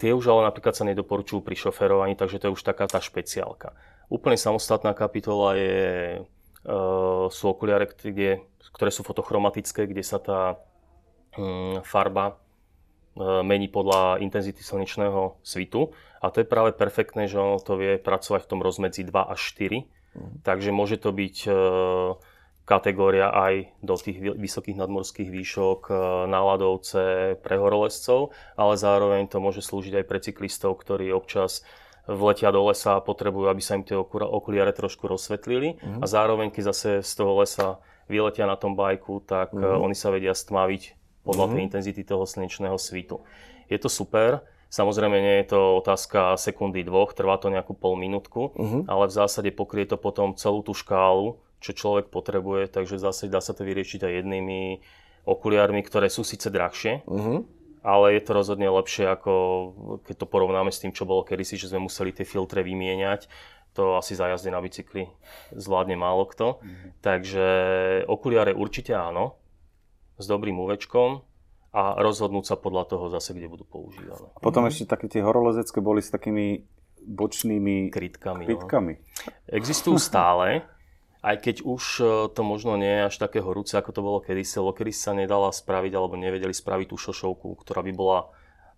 [0.00, 3.76] Tie už ale napríklad sa nedoporučujú pri šoferovaní, takže to je už taká tá špeciálka.
[4.08, 6.24] Úplne samostatná kapitola je,
[7.32, 10.62] sú okuliare, kde, ktoré sú fotochromatické, kde sa tá
[11.34, 12.42] hm, farba
[13.12, 15.92] E, mení podľa intenzity slnečného svitu.
[16.24, 19.40] A to je práve perfektné, že ono to vie pracovať v tom rozmedzi 2 až
[19.52, 19.84] 4.
[20.16, 20.32] Mm.
[20.40, 21.52] Takže môže to byť e,
[22.64, 25.90] kategória aj do tých vysokých nadmorských výšok,
[26.30, 31.66] náladovce pre horolezcov, ale zároveň to môže slúžiť aj pre cyklistov, ktorí občas
[32.06, 35.78] vletia do lesa a potrebujú, aby sa im tie okuliare trošku rozsvetlili.
[35.78, 36.00] Mm.
[36.02, 37.78] A zároveň, keď zase z toho lesa
[38.10, 39.78] vyletia na tom bajku, tak mm.
[39.78, 41.54] oni sa vedia stmaviť podľa mm-hmm.
[41.54, 43.22] tej intenzity toho slnečného svitu.
[43.70, 44.42] Je to super,
[44.72, 48.88] Samozrejme nie je to otázka sekundy dvoch, trvá to nejakú pol minútku, uh-huh.
[48.88, 53.36] ale v zásade pokrie to potom celú tú škálu, čo človek potrebuje, takže v zásade
[53.36, 54.80] dá sa to vyriešiť aj jednými
[55.28, 57.44] okuliármi, ktoré sú síce drahšie, uh-huh.
[57.82, 59.32] Ale je to rozhodne lepšie, ako
[60.06, 63.26] keď to porovnáme s tým, čo bolo kedysi, že sme museli tie filtre vymieňať.
[63.74, 65.08] To asi za jazdy na bicykli
[65.50, 66.60] zvládne málo kto.
[66.60, 66.88] Uh-huh.
[67.00, 67.46] Takže
[68.06, 69.40] okuliare určite áno,
[70.20, 71.24] s dobrým úvečkom
[71.72, 74.28] a rozhodnúť sa podľa toho zase, kde budú používané.
[74.36, 76.68] A potom ešte také tie horolezecké boli s takými
[77.02, 78.44] bočnými krytkami.
[78.46, 78.94] krytkami.
[78.94, 79.02] No.
[79.50, 80.68] Existujú stále,
[81.22, 82.04] aj keď už e,
[82.34, 85.54] to možno nie je až také horúce, ako to bolo kedysi, lebo kedy sa nedala
[85.54, 88.18] spraviť alebo nevedeli spraviť tú šošovku, ktorá by bola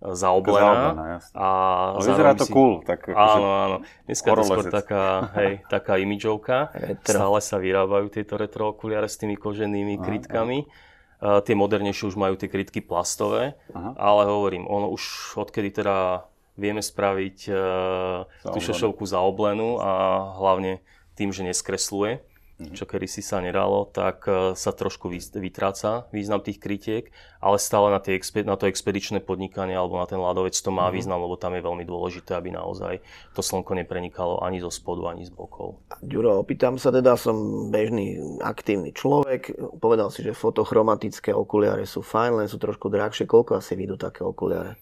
[0.05, 0.61] e, zaoblená.
[0.61, 1.49] zaoblená a
[1.97, 2.53] no, vyzerá to si...
[2.53, 2.85] cool.
[2.85, 3.77] Tak áno, áno.
[4.05, 5.05] Dneska je to skôr taká,
[5.41, 6.69] hej, taká imidžovka.
[7.01, 10.69] Stále sa vyrábajú tieto retro okuliare s tými koženými krytkami.
[10.69, 10.93] Aha
[11.25, 13.97] tie modernejšie už majú tie krytky plastové, Aha.
[13.97, 19.91] ale hovorím, ono už odkedy teda vieme spraviť uh, tú šošovku zaoblenú a
[20.37, 20.85] hlavne
[21.17, 22.21] tým, že neskresluje.
[22.55, 27.11] Čo kedy si sa nedalo, tak e, sa trošku vytráca význam tých krytiek,
[27.43, 30.95] ale stále na, tie, na to expedičné podnikanie alebo na ten ľadovec to má mm-hmm.
[30.95, 33.03] význam, lebo tam je veľmi dôležité, aby naozaj
[33.35, 35.83] to slnko neprenikalo ani zo spodu, ani z bokov.
[35.99, 39.51] Ďuro, opýtam sa teda, som bežný aktívny človek,
[39.83, 43.27] povedal si, že fotochromatické okuliare sú fajn, len sú trošku drahšie.
[43.27, 44.79] Koľko asi vidú také okuliare?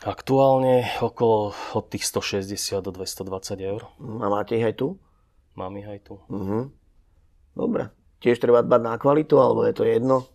[0.00, 3.84] Aktuálne okolo od tých 160 do 220 eur.
[4.00, 4.96] A máte ich aj tu?
[5.54, 6.14] Mám ich aj tu.
[6.30, 6.70] Uh-huh.
[7.54, 7.90] Dobre.
[8.20, 10.28] Tiež treba dbať na kvalitu, alebo je to jedno?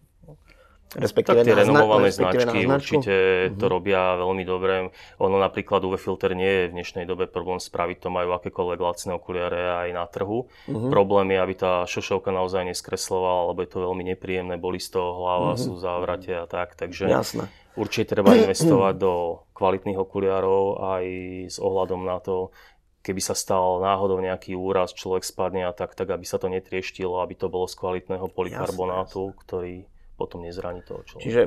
[0.95, 3.57] Respektíve tak tie renomované značky určite uh-huh.
[3.59, 4.95] to robia veľmi dobre.
[5.19, 9.11] Ono napríklad UV filter nie je v dnešnej dobe problém spraviť, to majú akékoľvek lacné
[9.17, 10.47] okuliare aj na trhu.
[10.47, 10.89] Uh-huh.
[10.93, 15.19] Problém je, aby tá šošovka naozaj neskreslovala, lebo je to veľmi nepríjemné, boli z toho
[15.19, 15.65] hlava, uh-huh.
[15.67, 16.79] sú závrate a tak.
[16.79, 17.51] Takže Jasné.
[17.75, 21.03] určite treba investovať do kvalitných okuliarov aj
[21.51, 22.55] s ohľadom na to,
[23.05, 27.21] keby sa stal náhodou nejaký úraz, človek spadne a tak, tak aby sa to netrieštilo,
[27.21, 29.73] aby to bolo z kvalitného polykarbonátu, jasne, ktorý
[30.15, 31.27] potom nezraní toho človeka.
[31.27, 31.41] Čiže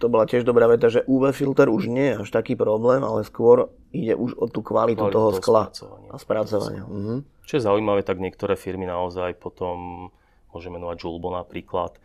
[0.00, 3.22] to bola tiež dobrá veta, že UV filter už nie je až taký problém, ale
[3.22, 6.10] skôr ide už o tú kvalitu, kvalitu toho, toho skla spracovania.
[6.10, 6.84] a spracovania.
[6.88, 7.14] Mhm.
[7.44, 10.08] Čo je zaujímavé, tak niektoré firmy naozaj potom,
[10.50, 12.00] môžeme menovať Julbo napríklad,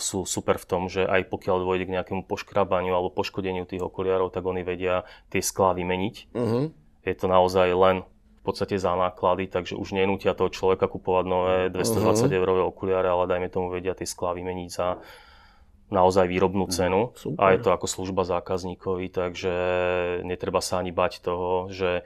[0.00, 4.32] sú super v tom, že aj pokiaľ dôjde k nejakému poškrabaniu alebo poškodeniu tých okuliarov,
[4.32, 6.32] tak oni vedia tie sklá vymeniť.
[6.32, 6.72] Uh-huh
[7.04, 8.02] je to naozaj len
[8.38, 12.38] v podstate za náklady, takže už nenútia toho človeka kupovať nové 220 uh-huh.
[12.38, 14.98] eurové okuliare, ale dajme tomu vedia tie sklá vymeniť za
[15.88, 16.72] naozaj výrobnú mhm.
[16.72, 17.40] cenu Super.
[17.40, 19.54] a je to ako služba zákazníkovi, takže
[20.24, 22.04] netreba sa ani bať toho, že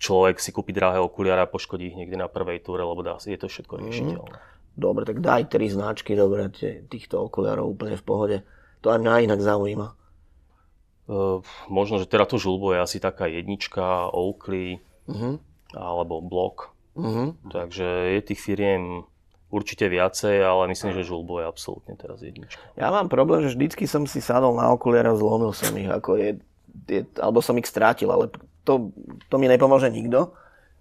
[0.00, 3.38] človek si kúpi drahé okuliare a poškodí ich niekde na prvej túre, lebo dá, je
[3.38, 3.82] to všetko mhm.
[3.84, 4.36] riešiteľné.
[4.76, 6.52] Dobre, tak daj tri značky, dobre,
[6.92, 8.36] týchto okuliarov úplne v pohode.
[8.84, 9.88] To aj mňa inak zaujíma.
[11.06, 11.38] Uh,
[11.70, 15.38] možno, že teda to žulbo je asi taká jednička, Oakley uh-huh.
[15.70, 16.74] alebo Block.
[16.98, 17.36] Uh-huh.
[17.46, 17.86] Takže
[18.18, 19.06] je tých firiem
[19.50, 22.58] určite viacej, ale myslím, že Žulbo je absolútne teraz jednička.
[22.74, 26.18] Ja mám problém, že vždycky som si sadol na okuliare a zlomil som ich, ako
[26.18, 26.30] je,
[26.90, 28.32] je, alebo som ich strátil, ale
[28.66, 28.90] to,
[29.30, 30.34] to mi nepomôže nikto.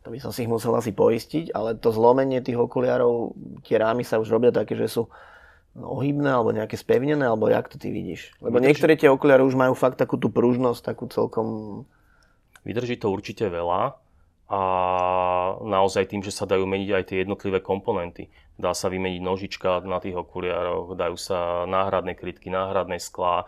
[0.05, 3.34] To by som si ich musel asi poistiť, ale to zlomenie tých okuliarov,
[3.65, 5.09] tie rámy sa už robia také, že sú
[5.76, 8.32] ohybné alebo nejaké spevnené, alebo jak to ty vidíš?
[8.39, 8.67] Lebo Vydrží...
[8.71, 11.47] niektoré tie okuliare už majú fakt takú tú pružnosť, takú celkom...
[12.63, 13.99] Vydrží to určite veľa
[14.45, 14.61] a
[15.61, 18.32] naozaj tým, že sa dajú meniť aj tie jednotlivé komponenty.
[18.55, 23.45] Dá sa vymeniť nožička na tých okuliároch, dajú sa náhradné krytky, náhradné sklá,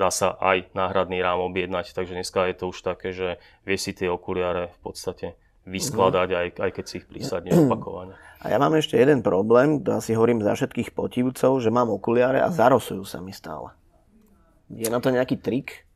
[0.00, 3.36] dá sa aj náhradný rám objednať, takže dneska je to už také, že
[3.68, 5.36] vie si tie okuliare v podstate
[5.66, 8.14] vyskladať, aj, aj keď si ich prísadne opakovane.
[8.40, 12.38] A ja mám ešte jeden problém, to asi hovorím za všetkých potivcov, že mám okuliare
[12.38, 13.74] a zarosujú sa mi stále.
[14.70, 15.86] Je na to nejaký trik?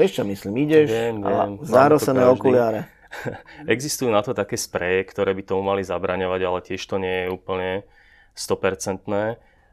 [0.00, 2.88] Vieš čo myslím, ideš viem, viem, a zarosené okuliare.
[3.68, 7.28] Existujú na to také spreje, ktoré by tomu mali zabraňovať, ale tiež to nie je
[7.28, 7.84] úplne
[8.32, 9.04] 100%.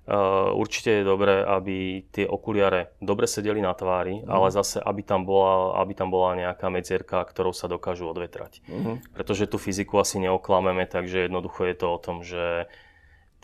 [0.10, 4.26] Uh, určite je dobré, aby tie okuliare dobre sedeli na tvári, mm.
[4.26, 8.66] ale zase, aby tam, bola, aby tam bola nejaká medzierka, ktorou sa dokážu odvetrať.
[8.66, 9.06] Mm.
[9.14, 12.66] Pretože tú fyziku asi neoklameme, takže jednoducho je to o tom, že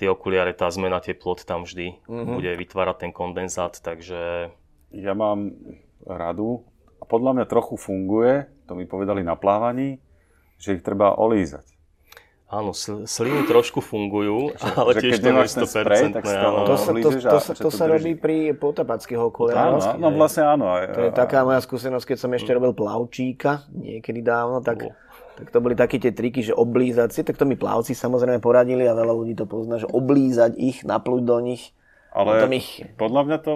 [0.01, 2.34] tie okuliare, tá zmena teplot tam vždy mm.
[2.34, 4.49] bude vytvárať ten kondenzát, takže...
[4.89, 5.53] Ja mám
[6.01, 6.66] radu,
[6.97, 10.01] a podľa mňa trochu funguje, to mi povedali na plávaní,
[10.57, 11.74] že ich treba olízať.
[12.46, 15.66] Áno, sliny trošku fungujú, že, ale že tiež to nie je 100%.
[15.66, 19.98] Spray, tak to, to, sa, to, to, sa, to sa robí pri potapackých okuliároch.
[19.98, 20.70] Áno, no vlastne áno.
[20.70, 24.93] Aj, to je taká moja skúsenosť, keď som ešte robil plavčíka, niekedy dávno, tak,
[25.41, 28.86] tak to boli také tie triky, že oblízať si, tak to mi plavci samozrejme poradili
[28.86, 31.74] a veľa ľudí to pozná, že oblízať ich, naplúť do nich.
[32.14, 32.86] Ale ich...
[32.96, 33.54] podľa mňa to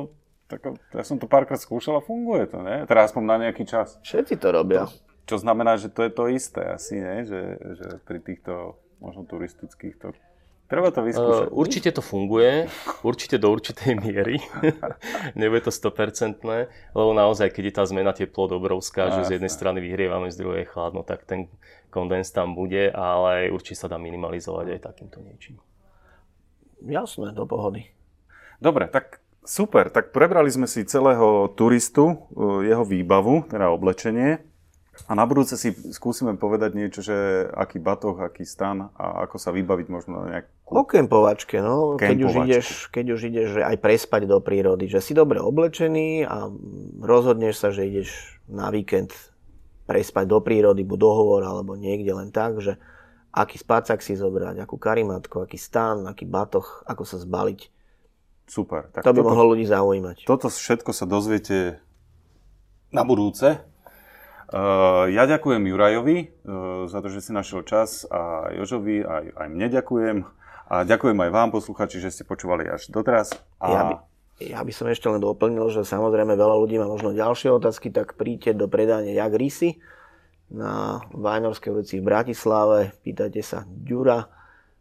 [0.50, 0.66] tak,
[0.98, 2.82] ja som to párkrát skúšal a funguje to, ne?
[2.90, 4.02] Teraz aspoň na nejaký čas.
[4.02, 4.90] Všetci to robia.
[4.90, 7.22] To, čo znamená, že to je to isté asi, ne?
[7.22, 7.42] Že,
[7.78, 10.18] že pri týchto možno turistických to...
[10.70, 11.50] Treba to vyskúšať.
[11.50, 12.70] Uh, určite to funguje,
[13.02, 14.38] určite do určitej miery.
[15.40, 16.46] Nebude to 100%,
[16.94, 20.70] lebo naozaj, keď je tá zmena teplot obrovská, že z jednej strany vyhrievame, z druhej
[20.70, 21.50] chladno, tak ten
[21.90, 25.58] kondens tam bude, ale určite sa dá minimalizovať aj takýmto niečím.
[26.86, 27.90] Jasné, do pohody.
[28.62, 34.44] Dobre, tak Super, tak prebrali sme si celého turistu, e, jeho výbavu, teda oblečenie.
[35.08, 39.54] A na budúce si skúsime povedať niečo, že aký batoh, aký stan a ako sa
[39.54, 40.50] vybaviť možno nejakú...
[40.70, 41.96] O kempovačke, no.
[41.96, 46.28] Keď už, ideš, keď už ideš že aj prespať do prírody, že si dobre oblečený
[46.28, 46.52] a
[47.00, 49.16] rozhodneš sa, že ideš na víkend
[49.90, 52.78] prespať do prírody, buď dohovor alebo niekde len tak, že
[53.34, 57.80] aký spacák si zobrať, akú karimatku, aký stan, aký batoh, ako sa zbaliť
[58.50, 58.90] Super.
[58.90, 60.26] Tak to by toto, mohlo ľudí zaujímať.
[60.26, 61.78] Toto všetko sa dozviete
[62.90, 63.62] na budúce.
[64.50, 69.48] Uh, ja ďakujem Jurajovi uh, za to, že si našiel čas a Jožovi, aj, aj
[69.54, 70.18] mne ďakujem.
[70.70, 73.38] A ďakujem aj vám, posluchači, že ste počúvali až doteraz.
[73.62, 73.66] A...
[73.70, 73.94] Ja, by,
[74.42, 78.18] ja by som ešte len doplnil, že samozrejme veľa ľudí má možno ďalšie otázky, tak
[78.18, 79.78] príďte do predania Jak Rysy
[80.50, 84.26] na Vajnorskej ulici v Bratislave, pýtajte sa Ďura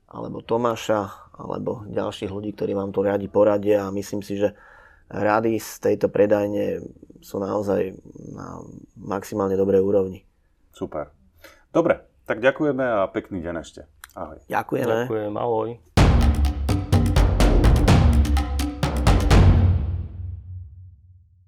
[0.08, 4.56] alebo Tomáša alebo ďalších ľudí, ktorí vám to radi poradia a myslím si, že
[5.12, 6.84] rady z tejto predajne
[7.20, 7.98] sú naozaj
[8.34, 8.62] na
[8.98, 10.24] maximálne dobrej úrovni.
[10.72, 11.10] Super.
[11.74, 13.80] Dobre, tak ďakujeme a pekný deň ešte.
[14.14, 14.38] Ahoj.
[14.48, 15.06] Ďakujeme.
[15.06, 15.97] Ďakujem, ahoj.